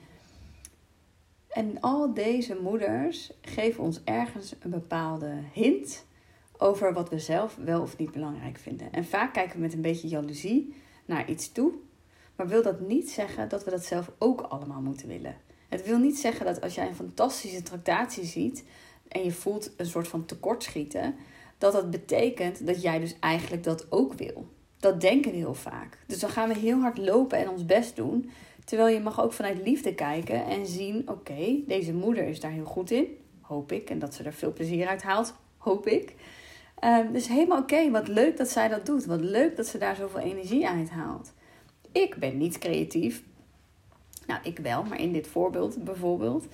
En 1.53 1.81
al 1.81 2.13
deze 2.13 2.57
moeders 2.61 3.31
geven 3.41 3.83
ons 3.83 4.01
ergens 4.03 4.55
een 4.59 4.69
bepaalde 4.69 5.33
hint 5.53 6.05
over 6.57 6.93
wat 6.93 7.09
we 7.09 7.19
zelf 7.19 7.55
wel 7.55 7.81
of 7.81 7.97
niet 7.97 8.11
belangrijk 8.11 8.57
vinden. 8.57 8.91
En 8.91 9.05
vaak 9.05 9.33
kijken 9.33 9.55
we 9.55 9.61
met 9.61 9.73
een 9.73 9.81
beetje 9.81 10.07
jaloezie 10.07 10.75
naar 11.05 11.29
iets 11.29 11.51
toe, 11.51 11.71
maar 12.35 12.47
wil 12.47 12.61
dat 12.63 12.79
niet 12.79 13.09
zeggen 13.09 13.49
dat 13.49 13.63
we 13.63 13.71
dat 13.71 13.85
zelf 13.85 14.11
ook 14.17 14.41
allemaal 14.41 14.81
moeten 14.81 15.07
willen. 15.07 15.35
Het 15.69 15.85
wil 15.85 15.97
niet 15.97 16.19
zeggen 16.19 16.45
dat 16.45 16.61
als 16.61 16.75
jij 16.75 16.87
een 16.87 16.95
fantastische 16.95 17.61
tractatie 17.61 18.25
ziet 18.25 18.63
en 19.07 19.23
je 19.23 19.31
voelt 19.31 19.71
een 19.77 19.85
soort 19.85 20.07
van 20.07 20.25
tekortschieten, 20.25 21.15
dat 21.57 21.73
dat 21.73 21.91
betekent 21.91 22.65
dat 22.65 22.81
jij 22.81 22.99
dus 22.99 23.15
eigenlijk 23.19 23.63
dat 23.63 23.91
ook 23.91 24.13
wil. 24.13 24.47
Dat 24.79 25.01
denken 25.01 25.31
we 25.31 25.37
heel 25.37 25.53
vaak. 25.53 25.97
Dus 26.07 26.19
dan 26.19 26.29
gaan 26.29 26.47
we 26.47 26.57
heel 26.57 26.79
hard 26.79 26.97
lopen 26.97 27.37
en 27.37 27.49
ons 27.49 27.65
best 27.65 27.95
doen. 27.95 28.29
Terwijl 28.65 28.93
je 28.93 28.99
mag 28.99 29.21
ook 29.21 29.33
vanuit 29.33 29.63
liefde 29.63 29.95
kijken 29.95 30.45
en 30.45 30.65
zien: 30.65 31.09
oké, 31.09 31.59
deze 31.67 31.93
moeder 31.93 32.27
is 32.27 32.39
daar 32.39 32.51
heel 32.51 32.65
goed 32.65 32.91
in, 32.91 33.07
hoop 33.41 33.71
ik. 33.71 33.89
En 33.89 33.99
dat 33.99 34.13
ze 34.13 34.23
er 34.23 34.33
veel 34.33 34.53
plezier 34.53 34.87
uit 34.87 35.03
haalt, 35.03 35.35
hoop 35.57 35.87
ik. 35.87 36.13
Dus 37.11 37.27
helemaal 37.27 37.59
oké, 37.59 37.91
wat 37.91 38.07
leuk 38.07 38.37
dat 38.37 38.49
zij 38.49 38.67
dat 38.67 38.85
doet. 38.85 39.05
Wat 39.05 39.21
leuk 39.21 39.55
dat 39.55 39.67
ze 39.67 39.77
daar 39.77 39.95
zoveel 39.95 40.19
energie 40.19 40.67
uit 40.67 40.89
haalt. 40.89 41.33
Ik 41.91 42.15
ben 42.15 42.37
niet 42.37 42.57
creatief. 42.57 43.23
Nou, 44.27 44.39
ik 44.43 44.59
wel, 44.59 44.83
maar 44.83 44.99
in 44.99 45.11
dit 45.11 45.27
voorbeeld 45.27 45.83
bijvoorbeeld. 45.83 46.47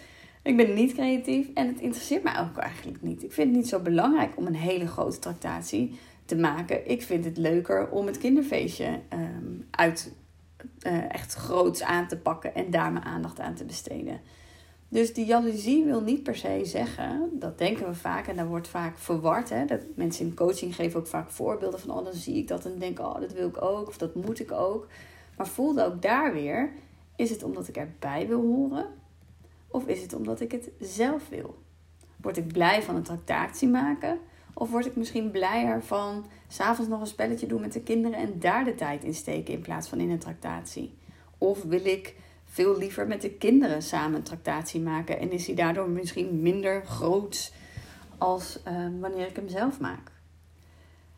Ik 0.44 0.58
ben 0.58 0.74
niet 0.74 0.94
creatief 0.94 1.48
en 1.54 1.68
het 1.68 1.80
interesseert 1.80 2.24
mij 2.24 2.40
ook 2.40 2.58
eigenlijk 2.58 3.02
niet. 3.02 3.24
Ik 3.24 3.32
vind 3.32 3.48
het 3.48 3.58
niet 3.58 3.68
zo 3.68 3.80
belangrijk 3.80 4.38
om 4.38 4.46
een 4.46 4.56
hele 4.56 4.88
grote 4.88 5.20
tractatie 5.20 6.00
te 6.26 6.36
maken. 6.36 6.90
Ik 6.90 7.02
vind 7.02 7.26
het 7.26 7.38
leuker 7.38 7.90
om 7.90 8.06
het 8.06 8.18
kinderfeestje 8.18 9.00
um, 9.14 9.68
uit 9.72 10.14
uh, 10.88 11.14
echt 11.14 11.34
groots 11.34 11.84
aan 11.84 12.08
te 12.08 12.18
pakken 12.18 12.56
en 12.56 12.72
daar 12.72 12.92
mijn 12.92 13.06
aandacht 13.06 13.40
aan 13.40 13.56
te 13.56 13.66
besteden. 13.66 14.22
Dus 14.92 15.14
die 15.14 15.26
jaloezie 15.26 15.86
wil 15.86 16.02
niet 16.02 16.24
per 16.24 16.36
se 16.36 16.62
zeggen, 16.64 17.30
dat 17.34 17.58
denken 17.58 17.88
we 17.88 17.96
vaak 17.96 18.28
en 18.28 18.36
daar 18.36 18.48
wordt 18.48 18.68
vaak 18.68 18.98
verward. 18.98 19.50
Hè? 19.50 19.66
Dat 19.66 19.82
mensen 19.96 20.26
in 20.26 20.36
coaching 20.36 20.76
geven 20.76 21.00
ook 21.00 21.08
vaak 21.08 21.30
voorbeelden 21.30 21.80
van, 21.80 21.98
oh 21.98 22.04
dan 22.04 22.14
zie 22.14 22.36
ik 22.36 22.48
dat 22.48 22.66
en 22.66 22.80
denk, 22.80 23.00
oh 23.00 23.20
dat 23.20 23.34
wil 23.34 23.48
ik 23.48 23.62
ook 23.62 23.88
of 23.88 23.98
dat 23.98 24.16
moet 24.16 24.40
ik 24.40 24.52
ook. 24.52 24.88
Maar 25.38 25.48
voelde 25.48 25.86
ook 25.86 26.02
daar 26.02 26.34
weer, 26.34 26.72
is 27.16 27.30
het 27.30 27.44
omdat 27.44 27.68
ik 27.68 27.78
erbij 27.78 28.28
wil 28.28 28.42
horen 28.42 28.86
of 29.68 29.88
is 29.88 30.02
het 30.02 30.14
omdat 30.14 30.42
ik 30.42 30.52
het 30.52 30.70
zelf 30.80 31.30
wil? 31.30 31.58
Word 32.22 32.38
ik 32.38 32.48
blij 32.48 32.84
van 32.84 32.96
een 32.96 33.04
tractatie 33.04 33.68
maken 33.68 34.20
of 34.60 34.70
word 34.70 34.86
ik 34.86 34.96
misschien 34.96 35.32
blijer 35.32 35.84
van 35.84 36.26
s'avonds 36.48 36.90
nog 36.90 37.00
een 37.00 37.08
spelletje 37.08 37.48
doen 37.48 37.62
met 37.62 37.74
de 37.74 37.82
kinderen 37.82 38.20
en 38.20 38.40
daar 38.40 38.66
de 38.66 38.76
tijd 38.76 39.04
in 39.04 39.14
steken 39.14 39.54
in 39.54 39.62
plaats 39.62 39.88
van 39.88 40.00
in 40.00 40.10
een 40.10 40.20
tractatie? 40.20 40.98
Of 41.38 41.64
wil 41.64 41.86
ik 41.86 42.16
veel 42.46 42.78
liever 42.78 43.08
met 43.08 43.22
de 43.22 43.32
kinderen 43.32 43.82
samen 43.82 44.16
een 44.16 44.24
tractatie 44.24 44.82
maken. 44.82 45.20
En 45.20 45.32
is 45.32 45.46
hij 45.46 45.56
daardoor 45.56 45.90
misschien 45.90 46.42
minder 46.42 46.86
groot 46.86 47.54
als 48.18 48.60
uh, 48.68 48.88
wanneer 49.00 49.28
ik 49.28 49.36
hem 49.36 49.50
zelf 49.50 49.80
maak. 49.80 50.12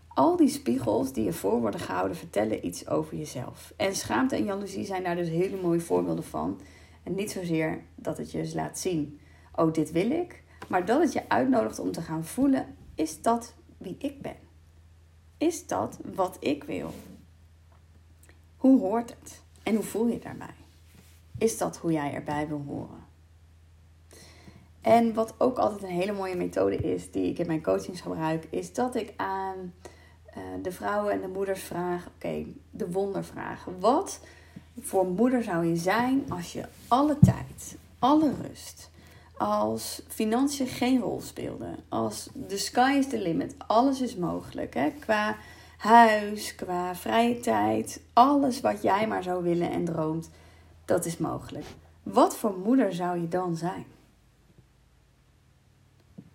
Al 0.08 0.36
die 0.36 0.50
spiegels 0.50 1.14
die 1.14 1.24
je 1.24 1.34
voor 1.34 1.60
worden 1.60 1.80
gehouden 1.80 2.18
vertellen 2.18 2.66
iets 2.66 2.88
over 2.88 3.18
jezelf. 3.18 3.74
En 3.78 3.96
schaamte 3.96 4.36
en 4.36 4.44
jaloezie 4.44 4.86
zijn 4.86 5.04
daar 5.04 5.16
dus 5.16 5.30
hele 5.30 5.62
mooie 5.62 5.80
voorbeelden 5.80 6.24
van. 6.24 6.62
En 7.04 7.16
niet 7.16 7.32
zozeer 7.32 7.82
dat 7.96 8.18
het 8.18 8.32
je 8.32 8.52
laat 8.54 8.80
zien, 8.80 9.20
oh 9.56 9.74
dit 9.74 9.92
wil 9.92 10.12
ik. 10.12 10.44
Maar 10.68 10.86
dat 10.86 11.02
het 11.02 11.14
je 11.14 11.30
uitnodigt 11.30 11.80
om 11.80 11.92
te 11.92 12.02
gaan 12.02 12.26
voelen, 12.26 12.76
is 13.02 13.22
dat 13.22 13.54
wie 13.78 13.96
ik 14.00 14.22
ben? 14.22 14.38
Is 15.38 15.68
dat 15.68 15.98
wat 16.14 16.38
ik 16.40 16.64
wil? 16.64 16.94
Hoe 18.58 18.80
hoort 18.80 19.10
het? 19.10 19.42
En 19.64 19.76
hoe 19.76 19.84
voel 19.84 20.08
je 20.08 20.20
daarbij? 20.20 20.56
is 21.42 21.58
dat 21.58 21.78
hoe 21.78 21.92
jij 21.92 22.14
erbij 22.14 22.48
wil 22.48 22.64
horen. 22.68 23.06
En 24.82 25.14
wat 25.14 25.34
ook 25.38 25.58
altijd 25.58 25.84
een 25.84 25.98
hele 25.98 26.12
mooie 26.12 26.36
methode 26.36 26.76
is, 26.76 27.12
die 27.12 27.30
ik 27.30 27.40
in 27.40 27.48
mijn 27.48 27.64
coachings 27.64 28.02
gebruik, 28.02 28.48
is 28.50 28.74
dat 28.74 28.96
ik 28.96 29.14
aan 29.16 29.74
uh, 30.38 30.44
de 30.62 30.72
vrouwen 30.72 31.14
en 31.14 31.22
de 31.22 31.28
moeders 31.28 31.64
vraag: 31.64 32.08
oké, 32.16 32.46
de 32.70 32.92
wondervraag. 32.92 33.68
Wat 33.80 34.20
voor 34.80 35.06
moeder 35.06 35.44
zou 35.44 35.66
je 35.66 35.76
zijn 35.76 36.24
als 36.30 36.54
je 36.54 36.66
alle 36.88 37.18
tijd, 37.22 37.76
alle 38.00 38.34
rust, 38.42 38.91
als 39.42 40.02
financiën 40.08 40.68
geen 40.68 41.00
rol 41.00 41.22
speelden, 41.22 41.76
als 41.90 42.30
the 42.48 42.58
sky 42.58 42.96
is 42.98 43.08
the 43.08 43.20
limit, 43.20 43.56
alles 43.58 44.02
is 44.02 44.16
mogelijk, 44.16 44.74
hè? 44.74 44.90
qua 45.00 45.36
huis, 45.78 46.56
qua 46.56 46.96
vrije 46.96 47.40
tijd, 47.40 48.02
alles 48.14 48.62
wat 48.62 48.82
jij 48.82 49.08
maar 49.08 49.24
zou 49.24 49.44
willen 49.44 49.72
en 49.72 49.86
droomt 49.86 50.30
dat 50.86 51.06
is 51.06 51.18
mogelijk. 51.18 51.66
Wat 52.04 52.36
voor 52.38 52.58
moeder 52.58 52.94
zou 52.94 53.22
je 53.22 53.28
dan 53.28 53.56
zijn? 53.56 53.86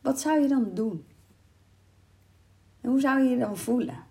Wat 0.01 0.21
zou 0.21 0.41
je 0.41 0.49
dan 0.49 0.71
doen? 0.75 1.07
En 2.81 2.91
hoe 2.91 3.01
zou 3.01 3.23
je 3.23 3.31
je 3.31 3.39
dan 3.39 3.57
voelen? 3.57 4.06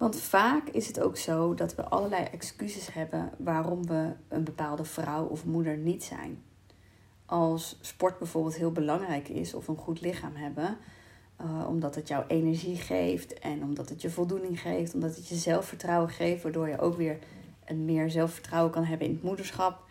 Want 0.00 0.16
vaak 0.20 0.68
is 0.68 0.86
het 0.86 1.00
ook 1.00 1.16
zo 1.16 1.54
dat 1.54 1.74
we 1.74 1.84
allerlei 1.84 2.24
excuses 2.24 2.92
hebben 2.92 3.30
waarom 3.38 3.86
we 3.86 4.12
een 4.28 4.44
bepaalde 4.44 4.84
vrouw 4.84 5.24
of 5.24 5.44
moeder 5.44 5.76
niet 5.76 6.04
zijn. 6.04 6.42
Als 7.26 7.78
sport 7.80 8.18
bijvoorbeeld 8.18 8.54
heel 8.54 8.72
belangrijk 8.72 9.28
is 9.28 9.54
of 9.54 9.68
een 9.68 9.76
goed 9.76 10.00
lichaam 10.00 10.34
hebben, 10.34 10.76
uh, 11.40 11.68
omdat 11.68 11.94
het 11.94 12.08
jou 12.08 12.24
energie 12.26 12.76
geeft 12.76 13.38
en 13.38 13.62
omdat 13.62 13.88
het 13.88 14.02
je 14.02 14.10
voldoening 14.10 14.60
geeft, 14.60 14.94
omdat 14.94 15.16
het 15.16 15.28
je 15.28 15.34
zelfvertrouwen 15.34 16.10
geeft, 16.10 16.42
waardoor 16.42 16.68
je 16.68 16.78
ook 16.78 16.96
weer 16.96 17.18
een 17.64 17.84
meer 17.84 18.10
zelfvertrouwen 18.10 18.72
kan 18.72 18.84
hebben 18.84 19.06
in 19.06 19.12
het 19.12 19.22
moederschap, 19.22 19.82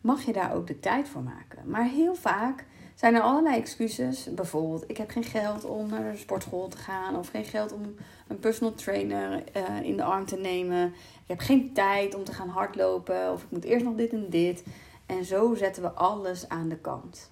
mag 0.00 0.22
je 0.22 0.32
daar 0.32 0.54
ook 0.54 0.66
de 0.66 0.80
tijd 0.80 1.08
voor 1.08 1.22
maken. 1.22 1.62
Maar 1.66 1.84
heel 1.84 2.14
vaak 2.14 2.66
zijn 3.02 3.14
er 3.14 3.22
allerlei 3.22 3.56
excuses. 3.56 4.34
Bijvoorbeeld, 4.34 4.90
ik 4.90 4.96
heb 4.96 5.10
geen 5.10 5.24
geld 5.24 5.64
om 5.64 5.88
naar 5.88 6.12
de 6.12 6.18
sportschool 6.18 6.68
te 6.68 6.76
gaan. 6.76 7.16
Of 7.16 7.28
geen 7.28 7.44
geld 7.44 7.72
om 7.72 7.94
een 8.28 8.38
personal 8.38 8.74
trainer 8.74 9.44
uh, 9.56 9.82
in 9.82 9.96
de 9.96 10.02
arm 10.02 10.26
te 10.26 10.36
nemen. 10.36 10.86
Ik 11.22 11.28
heb 11.28 11.40
geen 11.40 11.72
tijd 11.72 12.14
om 12.14 12.24
te 12.24 12.32
gaan 12.32 12.48
hardlopen. 12.48 13.32
Of 13.32 13.42
ik 13.42 13.50
moet 13.50 13.64
eerst 13.64 13.84
nog 13.84 13.94
dit 13.94 14.12
en 14.12 14.30
dit. 14.30 14.64
En 15.06 15.24
zo 15.24 15.54
zetten 15.54 15.82
we 15.82 15.90
alles 15.90 16.48
aan 16.48 16.68
de 16.68 16.76
kant. 16.76 17.30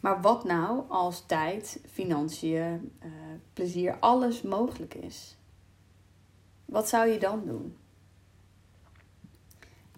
Maar 0.00 0.20
wat 0.20 0.44
nou 0.44 0.82
als 0.88 1.26
tijd, 1.26 1.80
financiën, 1.92 2.92
uh, 3.04 3.10
plezier, 3.52 3.96
alles 4.00 4.42
mogelijk 4.42 4.94
is? 4.94 5.36
Wat 6.64 6.88
zou 6.88 7.08
je 7.08 7.18
dan 7.18 7.42
doen? 7.44 7.76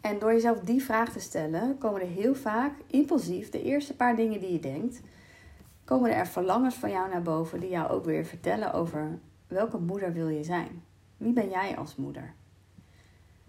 En 0.01 0.19
door 0.19 0.33
jezelf 0.33 0.61
die 0.61 0.83
vraag 0.83 1.13
te 1.13 1.21
stellen, 1.21 1.79
komen 1.79 2.01
er 2.01 2.07
heel 2.07 2.35
vaak 2.35 2.73
impulsief 2.87 3.51
de 3.51 3.63
eerste 3.63 3.97
paar 3.97 4.17
dingen 4.17 4.41
die 4.41 4.53
je 4.53 4.61
denkt, 4.61 5.01
komen 5.85 6.15
er 6.15 6.27
verlangens 6.27 6.75
van 6.75 6.91
jou 6.91 7.09
naar 7.09 7.23
boven 7.23 7.61
die 7.61 7.71
jou 7.71 7.91
ook 7.91 8.05
weer 8.05 8.25
vertellen 8.25 8.73
over 8.73 9.19
welke 9.47 9.79
moeder 9.79 10.13
wil 10.13 10.29
je 10.29 10.45
zijn? 10.45 10.83
Wie 11.17 11.33
ben 11.33 11.49
jij 11.49 11.77
als 11.77 11.97
moeder? 11.97 12.35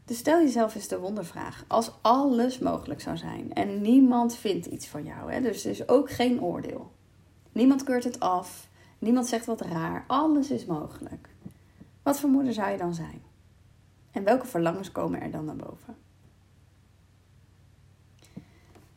Dus 0.06 0.18
stel 0.18 0.40
jezelf 0.40 0.76
eens 0.76 0.88
de 0.88 1.00
wondervraag. 1.00 1.66
Als 1.68 1.92
alles 2.02 2.60
mogelijk 2.60 3.02
zou 3.02 3.18
zijn 3.18 3.54
en 3.54 3.82
niemand 3.82 4.36
vindt 4.36 4.66
iets 4.66 4.88
van 4.88 5.04
jou, 5.04 5.32
hè? 5.32 5.42
dus 5.42 5.66
er 5.66 5.72
is 5.72 5.88
ook 5.88 6.12
geen 6.12 6.42
oordeel. 6.42 6.92
Niemand 7.52 7.84
keurt 7.84 8.04
het 8.04 8.20
af, 8.20 8.70
niemand 9.00 9.28
zegt 9.28 9.46
wat 9.46 9.62
raar, 9.62 10.04
alles 10.08 10.52
is 10.52 10.66
mogelijk. 10.66 11.30
Wat 12.04 12.20
voor 12.20 12.30
moeder 12.30 12.54
zou 12.54 12.70
je 12.70 12.78
dan 12.78 12.94
zijn? 12.94 13.22
En 14.12 14.24
welke 14.24 14.46
verlangens 14.46 14.92
komen 14.92 15.22
er 15.22 15.32
dan 15.32 15.46
naar 15.46 15.56
boven? 15.56 15.96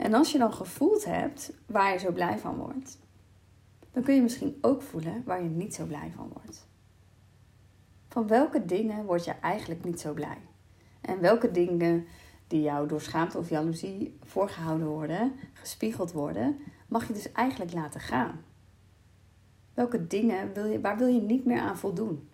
En 0.02 0.14
als 0.14 0.32
je 0.32 0.38
dan 0.38 0.52
gevoeld 0.52 1.04
hebt 1.04 1.52
waar 1.66 1.92
je 1.92 1.98
zo 1.98 2.12
blij 2.12 2.38
van 2.38 2.56
wordt, 2.56 2.98
dan 3.92 4.02
kun 4.02 4.14
je 4.14 4.22
misschien 4.22 4.58
ook 4.60 4.82
voelen 4.82 5.22
waar 5.24 5.42
je 5.42 5.48
niet 5.48 5.74
zo 5.74 5.84
blij 5.84 6.12
van 6.16 6.30
wordt. 6.32 6.66
Van 8.08 8.26
welke 8.26 8.64
dingen 8.64 9.04
word 9.04 9.24
je 9.24 9.30
eigenlijk 9.30 9.84
niet 9.84 10.00
zo 10.00 10.12
blij? 10.12 10.38
En 11.00 11.20
welke 11.20 11.50
dingen 11.50 12.06
die 12.46 12.62
jou 12.62 12.88
door 12.88 13.00
schaamte 13.00 13.38
of 13.38 13.48
jaloezie 13.48 14.18
voorgehouden 14.22 14.86
worden, 14.86 15.32
gespiegeld 15.52 16.12
worden, 16.12 16.58
mag 16.88 17.06
je 17.06 17.12
dus 17.12 17.32
eigenlijk 17.32 17.72
laten 17.72 18.00
gaan? 18.00 18.44
Welke 19.74 20.06
dingen 20.06 20.52
wil 20.52 20.64
je, 20.64 20.80
waar 20.80 20.98
wil 20.98 21.08
je 21.08 21.20
niet 21.20 21.44
meer 21.44 21.60
aan 21.60 21.78
voldoen? 21.78 22.28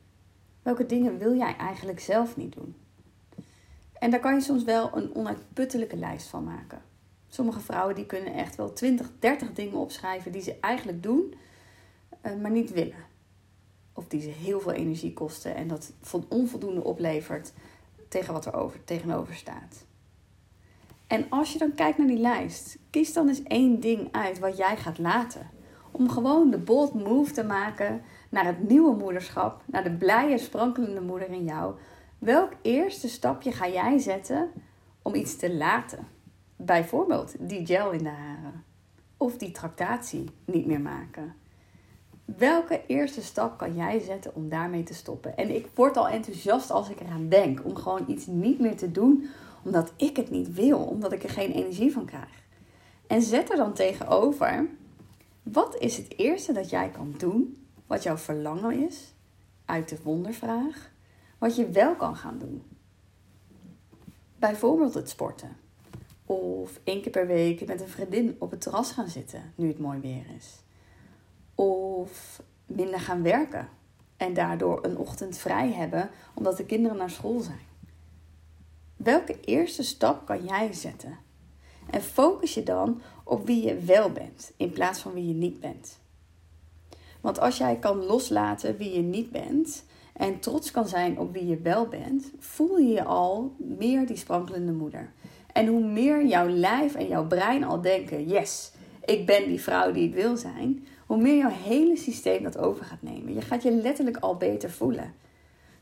Welke 0.63 0.87
dingen 0.87 1.19
wil 1.19 1.37
jij 1.37 1.57
eigenlijk 1.57 2.01
zelf 2.01 2.37
niet 2.37 2.53
doen? 2.53 2.77
En 3.93 4.11
daar 4.11 4.21
kan 4.21 4.35
je 4.35 4.41
soms 4.41 4.65
wel 4.65 4.97
een 4.97 5.15
onuitputtelijke 5.15 5.97
lijst 5.97 6.27
van 6.27 6.45
maken. 6.45 6.88
Sommige 7.29 7.61
vrouwen 7.61 7.95
die 7.95 8.07
kunnen 8.07 8.35
echt 8.35 8.57
wel 8.57 8.73
20, 8.73 9.11
30 9.19 9.53
dingen 9.53 9.79
opschrijven 9.79 10.33
die 10.33 10.43
ze 10.43 10.57
eigenlijk 10.61 11.03
doen, 11.03 11.35
eh, 12.21 12.35
maar 12.35 12.51
niet 12.51 12.73
willen. 12.73 13.07
Of 13.93 14.09
die 14.09 14.21
ze 14.21 14.29
heel 14.29 14.61
veel 14.61 14.73
energie 14.73 15.13
kosten 15.13 15.55
en 15.55 15.69
dat 15.69 15.93
onvoldoende 16.29 16.85
oplevert 16.85 17.53
tegen 18.09 18.33
wat 18.33 18.47
er 18.47 18.55
over, 18.55 18.85
tegenover 18.85 19.35
staat. 19.35 19.87
En 21.07 21.27
als 21.29 21.53
je 21.53 21.59
dan 21.59 21.75
kijkt 21.75 21.99
naar 21.99 22.07
die 22.07 22.19
lijst, 22.19 22.79
kies 22.91 23.13
dan 23.13 23.29
eens 23.29 23.43
één 23.43 23.81
ding 23.81 24.09
uit 24.13 24.39
wat 24.39 24.57
jij 24.57 24.77
gaat 24.77 24.99
laten. 24.99 25.51
Om 25.91 26.11
gewoon 26.11 26.51
de 26.51 26.59
bold 26.59 26.95
move 26.95 27.33
te 27.33 27.45
maken 27.45 28.03
naar 28.29 28.45
het 28.45 28.69
nieuwe 28.69 28.97
moederschap, 28.97 29.63
naar 29.67 29.85
de 29.85 29.97
blije, 29.97 30.39
sprankelende 30.39 31.01
moeder 31.01 31.31
in 31.31 31.45
jou. 31.45 31.75
Welk 32.19 32.53
eerste 32.63 33.09
stapje 33.09 33.53
ga 33.53 33.69
jij 33.69 33.99
zetten 33.99 34.51
om 35.03 35.15
iets 35.15 35.37
te 35.37 35.55
laten? 35.55 36.18
Bijvoorbeeld 36.61 37.35
die 37.39 37.67
gel 37.67 37.91
in 37.91 38.03
de 38.03 38.09
haren 38.09 38.65
of 39.17 39.37
die 39.37 39.51
tractatie 39.51 40.31
niet 40.45 40.67
meer 40.67 40.81
maken. 40.81 41.35
Welke 42.25 42.83
eerste 42.87 43.23
stap 43.23 43.59
kan 43.59 43.75
jij 43.75 43.99
zetten 43.99 44.35
om 44.35 44.49
daarmee 44.49 44.83
te 44.83 44.95
stoppen? 44.95 45.37
En 45.37 45.55
ik 45.55 45.69
word 45.75 45.97
al 45.97 46.09
enthousiast 46.09 46.71
als 46.71 46.89
ik 46.89 47.01
eraan 47.01 47.29
denk 47.29 47.65
om 47.65 47.77
gewoon 47.77 48.05
iets 48.07 48.27
niet 48.27 48.61
meer 48.61 48.77
te 48.77 48.91
doen 48.91 49.29
omdat 49.63 49.93
ik 49.97 50.17
het 50.17 50.31
niet 50.31 50.53
wil, 50.53 50.79
omdat 50.79 51.13
ik 51.13 51.23
er 51.23 51.31
geen 51.31 51.53
energie 51.53 51.93
van 51.93 52.05
krijg. 52.05 52.43
En 53.07 53.23
zet 53.23 53.51
er 53.51 53.57
dan 53.57 53.73
tegenover, 53.73 54.69
wat 55.43 55.77
is 55.79 55.97
het 55.97 56.19
eerste 56.19 56.53
dat 56.53 56.71
jij 56.71 56.91
kan 56.91 57.15
doen, 57.19 57.67
wat 57.87 58.03
jouw 58.03 58.17
verlangen 58.17 58.87
is, 58.89 59.15
uit 59.65 59.89
de 59.89 59.99
wondervraag, 60.03 60.91
wat 61.39 61.57
je 61.57 61.71
wel 61.71 61.95
kan 61.95 62.17
gaan 62.17 62.39
doen? 62.39 62.63
Bijvoorbeeld 64.39 64.95
het 64.95 65.09
sporten. 65.09 65.57
Of 66.29 66.81
één 66.85 67.03
keer 67.03 67.13
per 67.13 67.27
week 67.27 67.67
met 67.67 67.81
een 67.81 67.89
vriendin 67.89 68.37
op 68.39 68.51
het 68.51 68.61
terras 68.61 68.93
gaan 68.93 69.09
zitten, 69.09 69.53
nu 69.55 69.69
het 69.69 69.79
mooi 69.79 70.01
weer 70.01 70.25
is. 70.37 70.63
Of 71.55 72.43
minder 72.67 73.01
gaan 73.01 73.23
werken 73.23 73.69
en 74.17 74.35
daardoor 74.35 74.85
een 74.85 74.97
ochtend 74.97 75.37
vrij 75.37 75.73
hebben 75.73 76.11
omdat 76.35 76.57
de 76.57 76.65
kinderen 76.65 76.97
naar 76.97 77.11
school 77.11 77.41
zijn. 77.41 77.67
Welke 78.97 79.41
eerste 79.41 79.83
stap 79.83 80.27
kan 80.27 80.45
jij 80.45 80.73
zetten? 80.73 81.19
En 81.91 82.03
focus 82.03 82.55
je 82.55 82.63
dan 82.63 83.01
op 83.25 83.47
wie 83.47 83.67
je 83.67 83.79
wel 83.79 84.11
bent 84.11 84.53
in 84.57 84.71
plaats 84.71 85.01
van 85.01 85.13
wie 85.13 85.29
je 85.29 85.35
niet 85.35 85.61
bent. 85.61 85.99
Want 87.21 87.41
als 87.41 87.59
jij 87.59 87.77
kan 87.77 88.05
loslaten 88.05 88.77
wie 88.77 88.95
je 88.95 89.03
niet 89.03 89.31
bent 89.31 89.85
en 90.13 90.41
trots 90.41 90.71
kan 90.71 90.89
zijn 90.89 91.19
op 91.19 91.33
wie 91.33 91.47
je 91.47 91.61
wel 91.61 91.87
bent, 91.87 92.31
voel 92.39 92.77
je 92.77 92.93
je 92.93 93.05
al 93.05 93.55
meer 93.57 94.07
die 94.07 94.17
sprankelende 94.17 94.73
moeder. 94.73 95.13
En 95.59 95.67
hoe 95.67 95.85
meer 95.85 96.27
jouw 96.27 96.49
lijf 96.49 96.95
en 96.95 97.07
jouw 97.07 97.27
brein 97.27 97.65
al 97.65 97.81
denken: 97.81 98.29
yes, 98.29 98.73
ik 99.05 99.27
ben 99.27 99.49
die 99.49 99.61
vrouw 99.61 99.93
die 99.93 100.09
ik 100.09 100.15
wil 100.15 100.37
zijn, 100.37 100.87
hoe 101.07 101.17
meer 101.17 101.37
jouw 101.37 101.51
hele 101.51 101.97
systeem 101.97 102.43
dat 102.43 102.59
over 102.59 102.85
gaat 102.85 103.03
nemen. 103.03 103.35
Je 103.35 103.41
gaat 103.41 103.63
je 103.63 103.71
letterlijk 103.71 104.17
al 104.17 104.37
beter 104.37 104.71
voelen. 104.71 105.15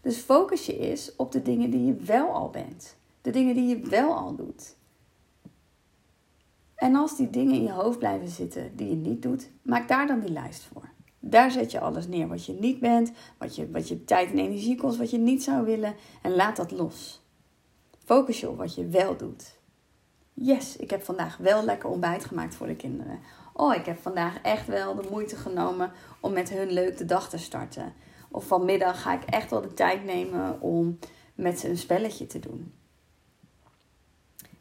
Dus 0.00 0.16
focus 0.16 0.66
je 0.66 0.78
eens 0.78 1.16
op 1.16 1.32
de 1.32 1.42
dingen 1.42 1.70
die 1.70 1.84
je 1.84 1.94
wel 1.94 2.28
al 2.28 2.50
bent. 2.50 2.96
De 3.22 3.30
dingen 3.30 3.54
die 3.54 3.66
je 3.66 3.88
wel 3.88 4.14
al 4.14 4.34
doet. 4.34 4.76
En 6.74 6.94
als 6.94 7.16
die 7.16 7.30
dingen 7.30 7.54
in 7.54 7.62
je 7.62 7.72
hoofd 7.72 7.98
blijven 7.98 8.28
zitten 8.28 8.76
die 8.76 8.88
je 8.88 8.96
niet 8.96 9.22
doet, 9.22 9.50
maak 9.62 9.88
daar 9.88 10.06
dan 10.06 10.20
die 10.20 10.32
lijst 10.32 10.68
voor. 10.72 10.88
Daar 11.20 11.50
zet 11.50 11.70
je 11.70 11.80
alles 11.80 12.06
neer 12.06 12.28
wat 12.28 12.46
je 12.46 12.52
niet 12.52 12.80
bent, 12.80 13.12
wat 13.38 13.56
je, 13.56 13.70
wat 13.70 13.88
je 13.88 14.04
tijd 14.04 14.30
en 14.30 14.38
energie 14.38 14.76
kost, 14.76 14.98
wat 14.98 15.10
je 15.10 15.18
niet 15.18 15.42
zou 15.42 15.64
willen 15.64 15.94
en 16.22 16.34
laat 16.34 16.56
dat 16.56 16.70
los. 16.70 17.24
Focus 18.04 18.40
je 18.40 18.48
op 18.48 18.56
wat 18.56 18.74
je 18.74 18.86
wel 18.86 19.16
doet. 19.16 19.55
Yes, 20.40 20.76
ik 20.76 20.90
heb 20.90 21.02
vandaag 21.02 21.36
wel 21.36 21.64
lekker 21.64 21.88
ontbijt 21.88 22.24
gemaakt 22.24 22.54
voor 22.54 22.66
de 22.66 22.76
kinderen. 22.76 23.18
Oh, 23.52 23.74
ik 23.74 23.86
heb 23.86 23.98
vandaag 23.98 24.40
echt 24.42 24.66
wel 24.66 24.94
de 24.94 25.08
moeite 25.10 25.36
genomen 25.36 25.92
om 26.20 26.32
met 26.32 26.50
hun 26.50 26.70
leuk 26.70 26.98
de 26.98 27.04
dag 27.04 27.28
te 27.28 27.38
starten. 27.38 27.92
Of 28.30 28.46
vanmiddag 28.46 29.02
ga 29.02 29.14
ik 29.14 29.22
echt 29.24 29.50
wel 29.50 29.60
de 29.60 29.74
tijd 29.74 30.04
nemen 30.04 30.60
om 30.60 30.98
met 31.34 31.58
ze 31.58 31.68
een 31.68 31.78
spelletje 31.78 32.26
te 32.26 32.38
doen. 32.38 32.72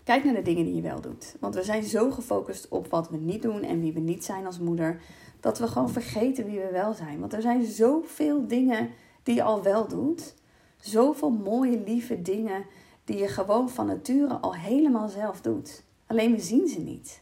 Kijk 0.04 0.24
naar 0.24 0.34
de 0.34 0.42
dingen 0.42 0.66
die 0.66 0.76
je 0.76 0.82
wel 0.82 1.02
doet. 1.02 1.36
Want 1.40 1.56
we 1.56 1.64
zijn 1.64 1.84
zo 1.84 2.12
gefocust 2.12 2.68
op 2.68 2.88
wat 2.88 3.10
we 3.10 3.18
niet 3.18 3.42
doen 3.42 3.64
en 3.64 3.80
wie 3.80 3.94
we 3.94 4.00
niet 4.00 4.26
zijn 4.26 4.46
als 4.46 4.60
moeder, 4.60 5.02
dat 5.40 5.60
we 5.60 5.68
gewoon 5.68 5.90
vergeten 5.90 6.46
wie 6.46 6.60
we 6.60 6.72
wel 6.72 6.94
zijn. 6.94 7.20
Want 7.20 7.34
er 7.34 7.42
zijn 7.42 7.66
zoveel 7.66 8.48
dingen 8.48 8.90
die 9.24 9.36
je 9.36 9.44
al 9.44 9.64
wel 9.64 9.88
doet. 9.88 10.34
Zoveel 10.78 11.30
mooie, 11.30 11.80
lieve 11.80 12.22
dingen 12.22 12.66
die 13.06 13.18
je 13.18 13.28
gewoon 13.28 13.70
van 13.70 13.86
nature 13.86 14.34
al 14.34 14.56
helemaal 14.56 15.08
zelf 15.08 15.42
doet. 15.42 15.84
Alleen 16.08 16.36
we 16.36 16.42
zien 16.42 16.68
ze 16.68 16.80
niet. 16.80 17.22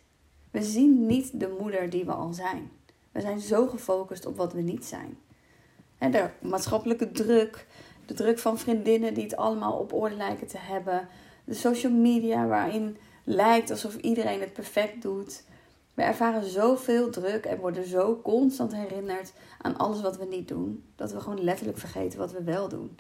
We 0.51 0.63
zien 0.63 1.05
niet 1.05 1.39
de 1.39 1.55
moeder 1.59 1.89
die 1.89 2.05
we 2.05 2.11
al 2.11 2.33
zijn. 2.33 2.71
We 3.11 3.21
zijn 3.21 3.39
zo 3.39 3.67
gefocust 3.67 4.25
op 4.25 4.37
wat 4.37 4.53
we 4.53 4.61
niet 4.61 4.85
zijn. 4.85 5.17
En 5.97 6.11
de 6.11 6.29
maatschappelijke 6.41 7.11
druk, 7.11 7.67
de 8.05 8.13
druk 8.13 8.39
van 8.39 8.57
vriendinnen 8.57 9.13
die 9.13 9.23
het 9.23 9.35
allemaal 9.35 9.73
op 9.73 9.93
orde 9.93 10.15
lijken 10.15 10.47
te 10.47 10.57
hebben, 10.57 11.07
de 11.43 11.53
social 11.53 11.91
media 11.91 12.47
waarin 12.47 12.97
lijkt 13.23 13.71
alsof 13.71 13.95
iedereen 13.95 14.39
het 14.39 14.53
perfect 14.53 15.01
doet. 15.01 15.43
We 15.93 16.01
ervaren 16.01 16.49
zoveel 16.49 17.09
druk 17.09 17.45
en 17.45 17.59
worden 17.59 17.87
zo 17.87 18.19
constant 18.23 18.75
herinnerd 18.75 19.33
aan 19.61 19.77
alles 19.77 20.01
wat 20.01 20.17
we 20.17 20.25
niet 20.25 20.47
doen, 20.47 20.83
dat 20.95 21.11
we 21.11 21.19
gewoon 21.19 21.43
letterlijk 21.43 21.77
vergeten 21.77 22.19
wat 22.19 22.31
we 22.31 22.43
wel 22.43 22.67
doen. 22.69 22.97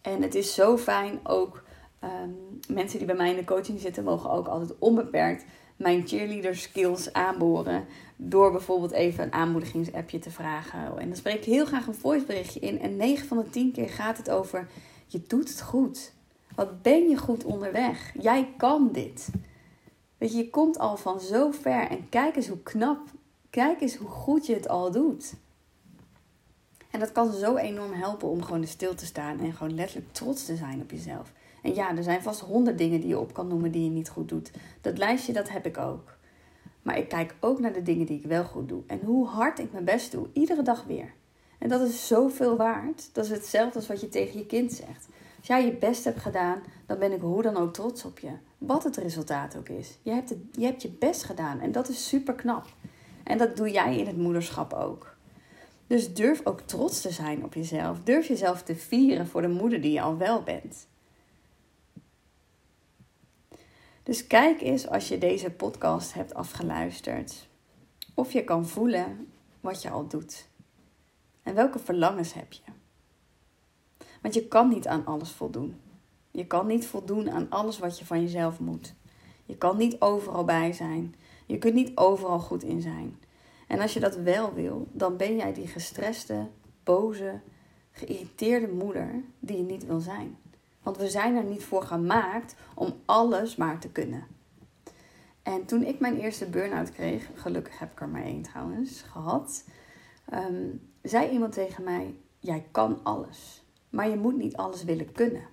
En 0.00 0.22
het 0.22 0.34
is 0.34 0.54
zo 0.54 0.78
fijn 0.78 1.20
ook. 1.22 1.62
Um, 2.04 2.60
mensen 2.68 2.98
die 2.98 3.06
bij 3.06 3.16
mij 3.16 3.30
in 3.30 3.36
de 3.36 3.44
coaching 3.44 3.80
zitten, 3.80 4.04
mogen 4.04 4.30
ook 4.30 4.46
altijd 4.46 4.78
onbeperkt 4.78 5.44
mijn 5.76 6.06
cheerleader 6.06 6.56
skills 6.56 7.12
aanboren. 7.12 7.84
Door 8.16 8.50
bijvoorbeeld 8.50 8.92
even 8.92 9.24
een 9.24 9.32
aanmoedigingsappje 9.32 10.18
te 10.18 10.30
vragen. 10.30 10.98
En 10.98 11.06
dan 11.06 11.16
spreek 11.16 11.36
ik 11.36 11.44
heel 11.44 11.64
graag 11.64 11.86
een 11.86 11.94
voiceberichtje 11.94 12.60
in. 12.60 12.80
En 12.80 12.96
9 12.96 13.26
van 13.26 13.36
de 13.36 13.50
10 13.50 13.72
keer 13.72 13.88
gaat 13.88 14.16
het 14.16 14.30
over: 14.30 14.68
je 15.06 15.22
doet 15.26 15.48
het 15.48 15.62
goed. 15.62 16.12
Wat 16.54 16.82
ben 16.82 17.08
je 17.08 17.16
goed 17.16 17.44
onderweg? 17.44 18.12
Jij 18.20 18.48
kan 18.56 18.88
dit. 18.92 19.30
Weet 20.18 20.32
je, 20.32 20.38
je 20.38 20.50
komt 20.50 20.78
al 20.78 20.96
van 20.96 21.20
zo 21.20 21.50
ver 21.50 21.88
en 21.88 22.08
kijk 22.08 22.36
eens 22.36 22.48
hoe 22.48 22.62
knap, 22.62 23.00
kijk 23.50 23.80
eens 23.80 23.96
hoe 23.96 24.08
goed 24.08 24.46
je 24.46 24.54
het 24.54 24.68
al 24.68 24.90
doet. 24.90 25.34
En 26.90 27.00
dat 27.00 27.12
kan 27.12 27.32
zo 27.32 27.56
enorm 27.56 27.92
helpen 27.92 28.28
om 28.28 28.42
gewoon 28.42 28.66
stil 28.66 28.94
te 28.94 29.06
staan 29.06 29.40
en 29.40 29.52
gewoon 29.52 29.74
letterlijk 29.74 30.12
trots 30.12 30.44
te 30.44 30.56
zijn 30.56 30.80
op 30.80 30.90
jezelf. 30.90 31.32
En 31.62 31.74
ja, 31.74 31.96
er 31.96 32.02
zijn 32.02 32.22
vast 32.22 32.40
honderd 32.40 32.78
dingen 32.78 33.00
die 33.00 33.08
je 33.08 33.18
op 33.18 33.34
kan 33.34 33.48
noemen 33.48 33.70
die 33.70 33.84
je 33.84 33.90
niet 33.90 34.08
goed 34.08 34.28
doet. 34.28 34.50
Dat 34.80 34.98
lijstje, 34.98 35.32
dat 35.32 35.48
heb 35.48 35.66
ik 35.66 35.78
ook. 35.78 36.16
Maar 36.82 36.98
ik 36.98 37.08
kijk 37.08 37.34
ook 37.40 37.60
naar 37.60 37.72
de 37.72 37.82
dingen 37.82 38.06
die 38.06 38.18
ik 38.18 38.26
wel 38.26 38.44
goed 38.44 38.68
doe. 38.68 38.82
En 38.86 39.00
hoe 39.04 39.26
hard 39.26 39.58
ik 39.58 39.72
mijn 39.72 39.84
best 39.84 40.12
doe, 40.12 40.26
iedere 40.32 40.62
dag 40.62 40.84
weer. 40.84 41.12
En 41.58 41.68
dat 41.68 41.80
is 41.80 42.06
zoveel 42.06 42.56
waard. 42.56 43.08
Dat 43.12 43.24
is 43.24 43.30
hetzelfde 43.30 43.74
als 43.74 43.88
wat 43.88 44.00
je 44.00 44.08
tegen 44.08 44.38
je 44.38 44.46
kind 44.46 44.72
zegt. 44.72 45.08
Als 45.38 45.46
jij 45.46 45.64
je 45.64 45.72
best 45.72 46.04
hebt 46.04 46.20
gedaan, 46.20 46.62
dan 46.86 46.98
ben 46.98 47.12
ik 47.12 47.20
hoe 47.20 47.42
dan 47.42 47.56
ook 47.56 47.72
trots 47.72 48.04
op 48.04 48.18
je. 48.18 48.30
Wat 48.58 48.84
het 48.84 48.96
resultaat 48.96 49.56
ook 49.56 49.68
is. 49.68 49.98
Je 50.02 50.10
hebt, 50.10 50.28
het, 50.28 50.38
je, 50.50 50.64
hebt 50.64 50.82
je 50.82 50.90
best 50.90 51.22
gedaan 51.22 51.60
en 51.60 51.72
dat 51.72 51.88
is 51.88 52.08
super 52.08 52.34
knap. 52.34 52.66
En 53.24 53.38
dat 53.38 53.56
doe 53.56 53.70
jij 53.70 53.98
in 53.98 54.06
het 54.06 54.16
moederschap 54.16 54.72
ook. 54.72 55.16
Dus 55.86 56.14
durf 56.14 56.40
ook 56.44 56.60
trots 56.60 57.00
te 57.00 57.10
zijn 57.10 57.44
op 57.44 57.54
jezelf. 57.54 57.98
Durf 58.04 58.28
jezelf 58.28 58.62
te 58.62 58.74
vieren 58.76 59.26
voor 59.26 59.42
de 59.42 59.48
moeder 59.48 59.80
die 59.80 59.92
je 59.92 60.00
al 60.00 60.16
wel 60.16 60.42
bent. 60.42 60.86
Dus 64.02 64.26
kijk 64.26 64.60
eens 64.60 64.88
als 64.88 65.08
je 65.08 65.18
deze 65.18 65.50
podcast 65.50 66.14
hebt 66.14 66.34
afgeluisterd. 66.34 67.48
Of 68.14 68.32
je 68.32 68.44
kan 68.44 68.66
voelen 68.66 69.32
wat 69.60 69.82
je 69.82 69.90
al 69.90 70.06
doet. 70.06 70.48
En 71.42 71.54
welke 71.54 71.78
verlangens 71.78 72.34
heb 72.34 72.52
je? 72.52 72.62
Want 74.22 74.34
je 74.34 74.48
kan 74.48 74.68
niet 74.68 74.86
aan 74.86 75.06
alles 75.06 75.30
voldoen. 75.30 75.80
Je 76.30 76.46
kan 76.46 76.66
niet 76.66 76.86
voldoen 76.86 77.30
aan 77.30 77.50
alles 77.50 77.78
wat 77.78 77.98
je 77.98 78.06
van 78.06 78.20
jezelf 78.20 78.60
moet. 78.60 78.94
Je 79.44 79.56
kan 79.56 79.76
niet 79.76 80.00
overal 80.00 80.44
bij 80.44 80.72
zijn. 80.72 81.14
Je 81.46 81.58
kunt 81.58 81.74
niet 81.74 81.96
overal 81.96 82.38
goed 82.38 82.62
in 82.62 82.80
zijn. 82.80 83.18
En 83.68 83.80
als 83.80 83.94
je 83.94 84.00
dat 84.00 84.16
wel 84.16 84.54
wil, 84.54 84.88
dan 84.92 85.16
ben 85.16 85.36
jij 85.36 85.52
die 85.52 85.66
gestreste, 85.66 86.48
boze, 86.82 87.40
geïrriteerde 87.90 88.68
moeder 88.68 89.24
die 89.38 89.56
je 89.56 89.62
niet 89.62 89.86
wil 89.86 90.00
zijn. 90.00 90.36
Want 90.82 90.96
we 90.96 91.08
zijn 91.08 91.36
er 91.36 91.44
niet 91.44 91.64
voor 91.64 91.82
gemaakt 91.82 92.54
om 92.74 92.94
alles 93.04 93.56
maar 93.56 93.78
te 93.78 93.88
kunnen. 93.88 94.26
En 95.42 95.64
toen 95.64 95.82
ik 95.82 96.00
mijn 96.00 96.18
eerste 96.18 96.46
burn-out 96.46 96.92
kreeg, 96.92 97.30
gelukkig 97.34 97.78
heb 97.78 97.92
ik 97.92 98.00
er 98.00 98.08
maar 98.08 98.22
één 98.22 98.42
trouwens 98.42 99.02
gehad, 99.02 99.64
um, 100.34 100.90
zei 101.02 101.30
iemand 101.30 101.52
tegen 101.52 101.84
mij: 101.84 102.14
Jij 102.38 102.66
kan 102.70 103.00
alles, 103.02 103.64
maar 103.90 104.08
je 104.08 104.16
moet 104.16 104.36
niet 104.36 104.56
alles 104.56 104.84
willen 104.84 105.12
kunnen. 105.12 105.44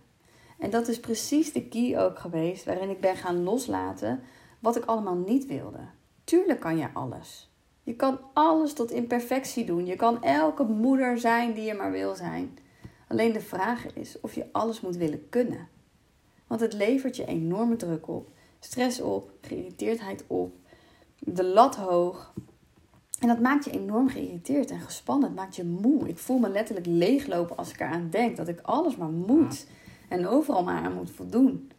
En 0.59 0.69
dat 0.69 0.87
is 0.87 0.99
precies 0.99 1.53
de 1.53 1.67
key 1.67 1.99
ook 1.99 2.19
geweest 2.19 2.65
waarin 2.65 2.89
ik 2.89 3.01
ben 3.01 3.15
gaan 3.15 3.43
loslaten 3.43 4.21
wat 4.59 4.75
ik 4.75 4.85
allemaal 4.85 5.15
niet 5.15 5.45
wilde. 5.45 5.79
Tuurlijk 6.23 6.59
kan 6.59 6.77
je 6.77 6.87
alles. 6.93 7.49
Je 7.83 7.95
kan 7.95 8.19
alles 8.33 8.73
tot 8.73 8.91
imperfectie 8.91 9.65
doen. 9.65 9.85
Je 9.85 9.95
kan 9.95 10.23
elke 10.23 10.63
moeder 10.63 11.19
zijn 11.19 11.53
die 11.53 11.63
je 11.63 11.73
maar 11.73 11.91
wil 11.91 12.15
zijn. 12.15 12.57
Alleen 13.09 13.33
de 13.33 13.41
vraag 13.41 13.93
is 13.93 14.19
of 14.19 14.33
je 14.33 14.45
alles 14.51 14.81
moet 14.81 14.95
willen 14.95 15.29
kunnen. 15.29 15.67
Want 16.47 16.61
het 16.61 16.73
levert 16.73 17.15
je 17.15 17.25
enorme 17.25 17.75
druk 17.75 18.07
op, 18.07 18.31
stress 18.59 19.01
op, 19.01 19.31
geïrriteerdheid 19.41 20.23
op, 20.27 20.55
de 21.19 21.43
lat 21.43 21.75
hoog. 21.75 22.33
En 23.19 23.27
dat 23.27 23.39
maakt 23.39 23.65
je 23.65 23.71
enorm 23.71 24.09
geïrriteerd 24.09 24.71
en 24.71 24.79
gespannen. 24.79 25.27
Het 25.27 25.37
maakt 25.37 25.55
je 25.55 25.63
moe. 25.63 26.07
Ik 26.07 26.17
voel 26.17 26.37
me 26.37 26.49
letterlijk 26.49 26.87
leeglopen 26.87 27.57
als 27.57 27.69
ik 27.69 27.79
eraan 27.79 28.09
denk 28.09 28.37
dat 28.37 28.47
ik 28.47 28.59
alles 28.61 28.95
maar 28.95 29.09
moet 29.09 29.67
en 30.09 30.27
overal 30.27 30.63
maar 30.63 30.83
aan 30.83 30.93
moet 30.93 31.11
voldoen. 31.11 31.71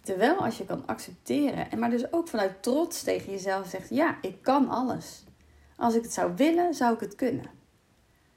Terwijl 0.00 0.36
als 0.36 0.58
je 0.58 0.64
kan 0.64 0.86
accepteren 0.86 1.70
en 1.70 1.78
maar 1.78 1.90
dus 1.90 2.12
ook 2.12 2.28
vanuit 2.28 2.62
trots 2.62 3.02
tegen 3.02 3.32
jezelf 3.32 3.66
zegt: 3.66 3.88
ja, 3.88 4.18
ik 4.20 4.42
kan 4.42 4.68
alles. 4.68 5.24
Als 5.76 5.94
ik 5.94 6.02
het 6.02 6.12
zou 6.12 6.32
willen, 6.36 6.74
zou 6.74 6.94
ik 6.94 7.00
het 7.00 7.14
kunnen. 7.14 7.59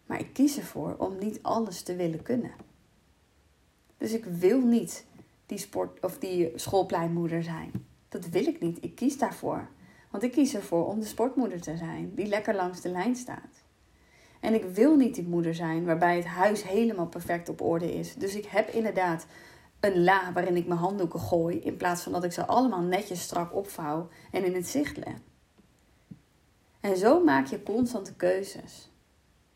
Maar 0.05 0.19
ik 0.19 0.33
kies 0.33 0.57
ervoor 0.57 0.95
om 0.97 1.17
niet 1.17 1.39
alles 1.41 1.81
te 1.81 1.95
willen 1.95 2.21
kunnen. 2.21 2.51
Dus 3.97 4.13
ik 4.13 4.25
wil 4.25 4.59
niet 4.59 5.05
die 5.45 5.57
sport 5.57 5.99
of 6.03 6.17
die 6.17 6.51
schoolpleinmoeder 6.55 7.43
zijn. 7.43 7.71
Dat 8.09 8.29
wil 8.29 8.45
ik 8.45 8.59
niet. 8.59 8.83
Ik 8.83 8.95
kies 8.95 9.17
daarvoor. 9.17 9.67
Want 10.11 10.23
ik 10.23 10.31
kies 10.31 10.55
ervoor 10.55 10.87
om 10.87 10.99
de 10.99 11.05
sportmoeder 11.05 11.61
te 11.61 11.77
zijn 11.77 12.11
die 12.15 12.25
lekker 12.25 12.55
langs 12.55 12.81
de 12.81 12.89
lijn 12.89 13.15
staat. 13.15 13.63
En 14.39 14.53
ik 14.53 14.63
wil 14.63 14.95
niet 14.95 15.15
die 15.15 15.27
moeder 15.27 15.55
zijn 15.55 15.85
waarbij 15.85 16.15
het 16.15 16.25
huis 16.25 16.63
helemaal 16.63 17.07
perfect 17.07 17.49
op 17.49 17.61
orde 17.61 17.93
is. 17.93 18.15
Dus 18.15 18.35
ik 18.35 18.45
heb 18.45 18.69
inderdaad 18.69 19.25
een 19.79 20.03
la 20.03 20.33
waarin 20.33 20.55
ik 20.55 20.67
mijn 20.67 20.79
handdoeken 20.79 21.19
gooi 21.19 21.57
in 21.57 21.77
plaats 21.77 22.01
van 22.01 22.11
dat 22.11 22.23
ik 22.23 22.31
ze 22.31 22.45
allemaal 22.45 22.81
netjes 22.81 23.21
strak 23.21 23.55
opvouw 23.55 24.07
en 24.31 24.45
in 24.45 24.53
het 24.53 24.67
zicht 24.67 24.97
leg. 24.97 25.15
En 26.79 26.97
zo 26.97 27.23
maak 27.23 27.45
je 27.45 27.63
constante 27.63 28.13
keuzes. 28.13 28.91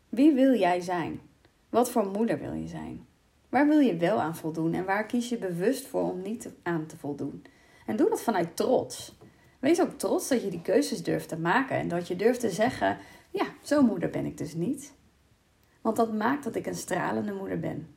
Wie 0.08 0.32
wil 0.32 0.54
jij 0.54 0.80
zijn? 0.80 1.20
Wat 1.68 1.90
voor 1.90 2.06
moeder 2.06 2.38
wil 2.38 2.52
je 2.52 2.68
zijn? 2.68 3.06
Waar 3.48 3.68
wil 3.68 3.78
je 3.78 3.96
wel 3.96 4.20
aan 4.20 4.36
voldoen 4.36 4.74
en 4.74 4.84
waar 4.84 5.06
kies 5.06 5.28
je 5.28 5.38
bewust 5.38 5.86
voor 5.86 6.02
om 6.02 6.22
niet 6.22 6.50
aan 6.62 6.86
te 6.86 6.96
voldoen? 6.96 7.44
En 7.86 7.96
doe 7.96 8.08
dat 8.08 8.22
vanuit 8.22 8.56
trots. 8.56 9.16
Wees 9.58 9.80
ook 9.80 9.98
trots 9.98 10.28
dat 10.28 10.42
je 10.42 10.50
die 10.50 10.62
keuzes 10.62 11.02
durft 11.02 11.28
te 11.28 11.38
maken 11.38 11.76
en 11.76 11.88
dat 11.88 12.08
je 12.08 12.16
durft 12.16 12.40
te 12.40 12.50
zeggen: 12.50 12.98
ja, 13.30 13.44
zo'n 13.62 13.86
moeder 13.86 14.10
ben 14.10 14.24
ik 14.24 14.38
dus 14.38 14.54
niet. 14.54 14.92
Want 15.80 15.96
dat 15.96 16.12
maakt 16.12 16.44
dat 16.44 16.54
ik 16.54 16.66
een 16.66 16.74
stralende 16.74 17.32
moeder 17.32 17.60
ben. 17.60 17.94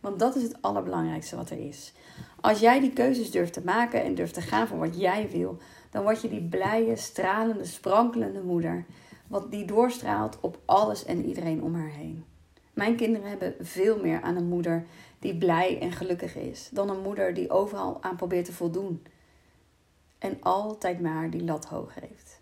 Want 0.00 0.18
dat 0.18 0.36
is 0.36 0.42
het 0.42 0.62
allerbelangrijkste 0.62 1.36
wat 1.36 1.50
er 1.50 1.58
is. 1.58 1.92
Als 2.40 2.60
jij 2.60 2.80
die 2.80 2.92
keuzes 2.92 3.30
durft 3.30 3.52
te 3.52 3.64
maken 3.64 4.02
en 4.02 4.14
durft 4.14 4.34
te 4.34 4.40
gaan 4.40 4.68
voor 4.68 4.78
wat 4.78 5.00
jij 5.00 5.30
wil, 5.30 5.58
dan 5.90 6.02
word 6.02 6.22
je 6.22 6.28
die 6.28 6.48
blije, 6.48 6.96
stralende, 6.96 7.64
sprankelende 7.64 8.42
moeder. 8.42 8.84
Wat 9.28 9.50
die 9.50 9.64
doorstraalt 9.64 10.38
op 10.40 10.58
alles 10.64 11.04
en 11.04 11.24
iedereen 11.24 11.62
om 11.62 11.74
haar 11.74 11.90
heen. 11.90 12.24
Mijn 12.72 12.96
kinderen 12.96 13.28
hebben 13.28 13.54
veel 13.60 14.00
meer 14.00 14.20
aan 14.22 14.36
een 14.36 14.48
moeder 14.48 14.86
die 15.18 15.36
blij 15.36 15.80
en 15.80 15.92
gelukkig 15.92 16.36
is, 16.36 16.68
dan 16.72 16.88
een 16.88 17.02
moeder 17.02 17.34
die 17.34 17.50
overal 17.50 18.02
aan 18.02 18.16
probeert 18.16 18.44
te 18.44 18.52
voldoen. 18.52 19.06
En 20.18 20.36
altijd 20.40 21.00
maar 21.00 21.30
die 21.30 21.44
lat 21.44 21.64
hoog 21.64 21.94
heeft. 21.94 22.40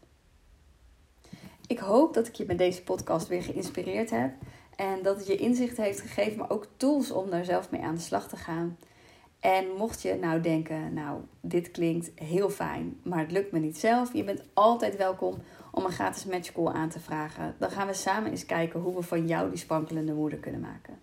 Ik 1.66 1.78
hoop 1.78 2.14
dat 2.14 2.26
ik 2.26 2.34
je 2.34 2.44
met 2.46 2.58
deze 2.58 2.82
podcast 2.82 3.28
weer 3.28 3.42
geïnspireerd 3.42 4.10
heb. 4.10 4.32
En 4.76 5.02
dat 5.02 5.16
het 5.16 5.26
je 5.26 5.36
inzicht 5.36 5.76
heeft 5.76 6.00
gegeven, 6.00 6.38
maar 6.38 6.50
ook 6.50 6.66
tools 6.76 7.10
om 7.10 7.30
daar 7.30 7.44
zelf 7.44 7.70
mee 7.70 7.82
aan 7.82 7.94
de 7.94 8.00
slag 8.00 8.28
te 8.28 8.36
gaan. 8.36 8.78
En 9.40 9.66
mocht 9.76 10.02
je 10.02 10.14
nou 10.14 10.40
denken, 10.40 10.94
nou, 10.94 11.20
dit 11.40 11.70
klinkt 11.70 12.10
heel 12.14 12.50
fijn, 12.50 13.00
maar 13.02 13.18
het 13.18 13.32
lukt 13.32 13.52
me 13.52 13.58
niet 13.58 13.78
zelf. 13.78 14.12
Je 14.12 14.24
bent 14.24 14.42
altijd 14.52 14.96
welkom 14.96 15.34
om 15.74 15.84
een 15.84 15.92
gratis 15.92 16.24
matchcall 16.24 16.72
aan 16.72 16.88
te 16.88 17.00
vragen. 17.00 17.54
Dan 17.58 17.70
gaan 17.70 17.86
we 17.86 17.94
samen 17.94 18.30
eens 18.30 18.46
kijken 18.46 18.80
hoe 18.80 18.94
we 18.94 19.02
van 19.02 19.26
jou 19.26 19.48
die 19.50 19.58
spankelende 19.58 20.12
moeder 20.12 20.38
kunnen 20.38 20.60
maken. 20.60 20.98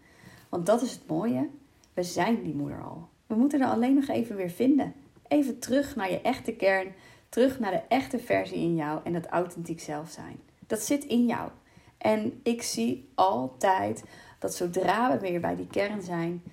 Want 0.49 0.65
dat 0.65 0.81
is 0.81 0.91
het 0.91 1.07
mooie, 1.07 1.49
we 1.93 2.03
zijn 2.03 2.43
die 2.43 2.55
moeder 2.55 2.83
al. 2.83 3.07
We 3.27 3.35
moeten 3.35 3.61
er 3.61 3.67
alleen 3.67 3.95
nog 3.95 4.07
even 4.07 4.35
weer 4.35 4.49
vinden. 4.49 4.93
Even 5.27 5.59
terug 5.59 5.95
naar 5.95 6.11
je 6.11 6.21
echte 6.21 6.51
kern, 6.51 6.93
terug 7.29 7.59
naar 7.59 7.71
de 7.71 7.81
echte 7.87 8.19
versie 8.19 8.57
in 8.57 8.75
jou 8.75 8.99
en 9.03 9.13
dat 9.13 9.25
authentiek 9.25 9.79
zelf 9.79 10.09
zijn. 10.09 10.39
Dat 10.67 10.79
zit 10.81 11.03
in 11.03 11.25
jou. 11.25 11.49
En 11.97 12.39
ik 12.43 12.61
zie 12.61 13.11
altijd 13.15 14.03
dat 14.39 14.55
zodra 14.55 15.11
we 15.11 15.19
weer 15.19 15.39
bij 15.39 15.55
die 15.55 15.67
kern 15.67 16.01
zijn, 16.01 16.43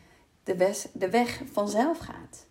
de 0.45 0.87
de 0.93 1.11
weg 1.11 1.43
vanzelf 1.53 1.99
gaat. 1.99 2.47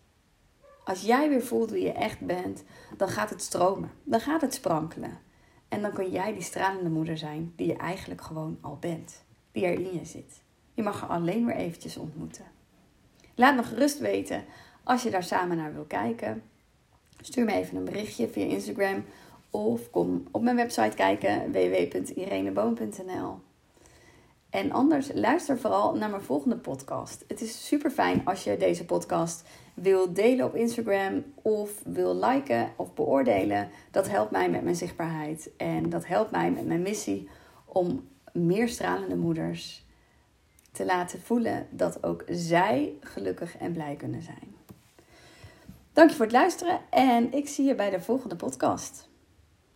Als 0.84 1.02
jij 1.02 1.30
weer 1.30 1.44
voelt 1.44 1.72
wie 1.72 1.84
je 1.84 1.92
echt 1.92 2.20
bent, 2.20 2.64
dan 2.98 3.08
gaat 3.08 3.30
het 3.30 3.42
stromen. 3.42 3.92
Dan 4.04 4.20
gaat 4.20 4.42
het 4.42 4.54
sprankelen. 4.54 5.26
En 5.68 5.82
dan 5.82 5.94
kun 5.94 6.12
jij 6.12 6.34
die 6.34 6.42
stralende 6.42 6.90
moeder 6.90 7.18
zijn 7.18 7.54
die 7.56 7.68
je 7.68 7.76
eigenlijk 7.76 8.22
gewoon 8.22 8.58
al 8.62 8.78
bent. 8.80 9.24
Die 9.52 9.66
er 9.66 9.74
in 9.74 9.94
je 9.94 10.06
zit. 10.06 10.42
Je 10.74 10.84
mag 10.84 11.02
haar 11.02 11.10
alleen 11.10 11.46
weer 11.46 11.56
eventjes 11.56 11.98
ontmoeten. 11.98 12.46
Laat 13.36 13.56
me 13.56 13.64
gerust 13.64 14.00
weten 14.00 14.46
als 14.84 15.04
je 15.04 15.10
daar 15.10 15.24
samen 15.24 15.58
naar 15.58 15.74
wil 15.74 15.84
kijken. 15.84 16.44
Stuur 17.22 17.46
me 17.46 17.54
even 17.54 17.78
een 17.78 17.86
berichtje 17.86 18.28
via 18.28 18.46
Instagram 18.46 19.04
of 19.50 19.90
kom 19.90 20.28
op 20.32 20.42
mijn 20.42 20.56
website 20.56 20.96
kijken 20.96 21.52
www.ireneboom.nl. 21.52 23.40
En 24.58 24.72
anders 24.72 25.10
luister 25.14 25.60
vooral 25.60 25.96
naar 25.96 26.10
mijn 26.10 26.22
volgende 26.22 26.58
podcast. 26.58 27.24
Het 27.28 27.42
is 27.42 27.68
super 27.68 27.92
fijn 27.92 28.22
als 28.26 28.44
je 28.44 28.58
deze 28.58 28.86
podcast 28.86 29.44
wil 29.74 30.14
delen 30.14 30.46
op 30.46 30.56
Instagram 30.56 31.24
of 31.42 31.72
wil 31.84 32.16
liken 32.16 32.72
of 32.76 32.94
beoordelen. 32.94 33.70
Dat 33.92 34.10
helpt 34.10 34.32
mij 34.32 34.50
met 34.50 34.64
mijn 34.64 34.76
zichtbaarheid 34.76 35.50
en 35.58 35.90
dat 35.90 36.08
helpt 36.08 36.32
mij 36.32 36.52
met 36.52 36.66
mijn 36.66 36.82
missie 36.82 37.30
om 37.66 38.08
meer 38.32 38.70
stralende 38.70 39.16
moeders 39.16 39.86
te 40.72 40.86
laten 40.86 41.22
voelen 41.22 41.68
dat 41.70 42.04
ook 42.04 42.24
zij 42.28 42.94
gelukkig 43.02 43.58
en 43.58 43.72
blij 43.72 43.96
kunnen 43.96 44.22
zijn. 44.22 44.56
Dank 45.94 46.10
je 46.10 46.16
voor 46.16 46.26
het 46.26 46.36
luisteren 46.36 46.80
en 46.90 47.34
ik 47.34 47.48
zie 47.48 47.66
je 47.66 47.76
bij 47.76 47.90
de 47.90 48.02
volgende 48.02 48.36
podcast. 48.36 49.07